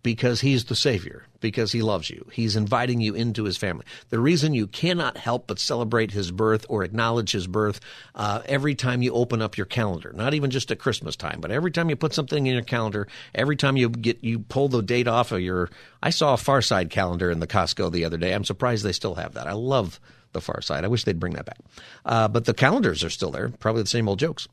[0.02, 2.28] because he's the Savior, because he loves you.
[2.32, 3.86] He's inviting you into his family.
[4.10, 7.80] The reason you cannot help but celebrate his birth or acknowledge his birth
[8.16, 11.52] uh, every time you open up your calendar, not even just at Christmas time, but
[11.52, 14.82] every time you put something in your calendar, every time you get you pull the
[14.82, 15.70] date off of your.
[16.02, 18.34] I saw a Far Side calendar in the Costco the other day.
[18.34, 19.48] I'm surprised they still have that.
[19.48, 20.00] I love
[20.32, 20.86] the Far Side.
[20.86, 21.60] I wish they'd bring that back.
[22.06, 24.48] Uh, but the calendars are still there, probably the same old jokes.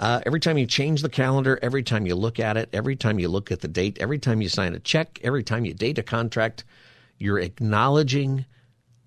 [0.00, 3.18] Uh, every time you change the calendar, every time you look at it, every time
[3.18, 5.98] you look at the date, every time you sign a check, every time you date
[5.98, 6.64] a contract,
[7.18, 8.46] you're acknowledging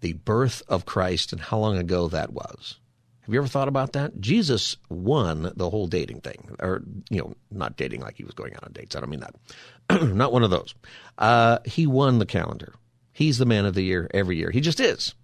[0.01, 2.77] the birth of Christ and how long ago that was.
[3.21, 4.19] Have you ever thought about that?
[4.21, 8.53] Jesus won the whole dating thing, or you know, not dating like he was going
[8.53, 8.95] out on dates.
[8.95, 10.03] I don't mean that.
[10.13, 10.75] not one of those.
[11.17, 12.75] Uh, he won the calendar.
[13.13, 14.51] He's the man of the year every year.
[14.51, 15.15] He just is.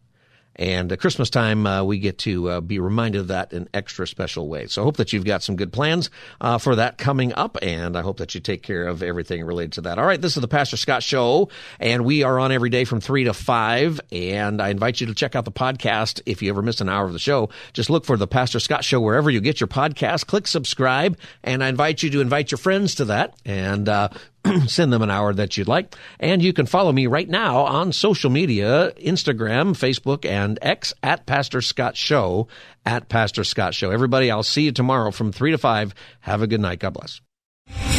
[0.59, 4.05] And at Christmas time, uh, we get to uh, be reminded of that in extra
[4.05, 4.73] special ways.
[4.73, 6.09] So I hope that you've got some good plans
[6.41, 9.71] uh, for that coming up, and I hope that you take care of everything related
[9.73, 9.97] to that.
[9.97, 11.47] All right, this is the Pastor Scott Show,
[11.79, 14.01] and we are on every day from 3 to 5.
[14.11, 17.05] And I invite you to check out the podcast if you ever miss an hour
[17.05, 17.49] of the show.
[17.71, 20.27] Just look for the Pastor Scott Show wherever you get your podcast.
[20.27, 23.33] Click subscribe, and I invite you to invite your friends to that.
[23.45, 24.09] And uh,
[24.67, 25.95] send them an hour that you'd like.
[26.19, 31.25] And you can follow me right now on social media Instagram, Facebook, and X at
[31.25, 32.47] Pastor Scott Show.
[32.85, 33.91] At Pastor Scott Show.
[33.91, 35.93] Everybody, I'll see you tomorrow from 3 to 5.
[36.21, 36.79] Have a good night.
[36.79, 37.98] God bless.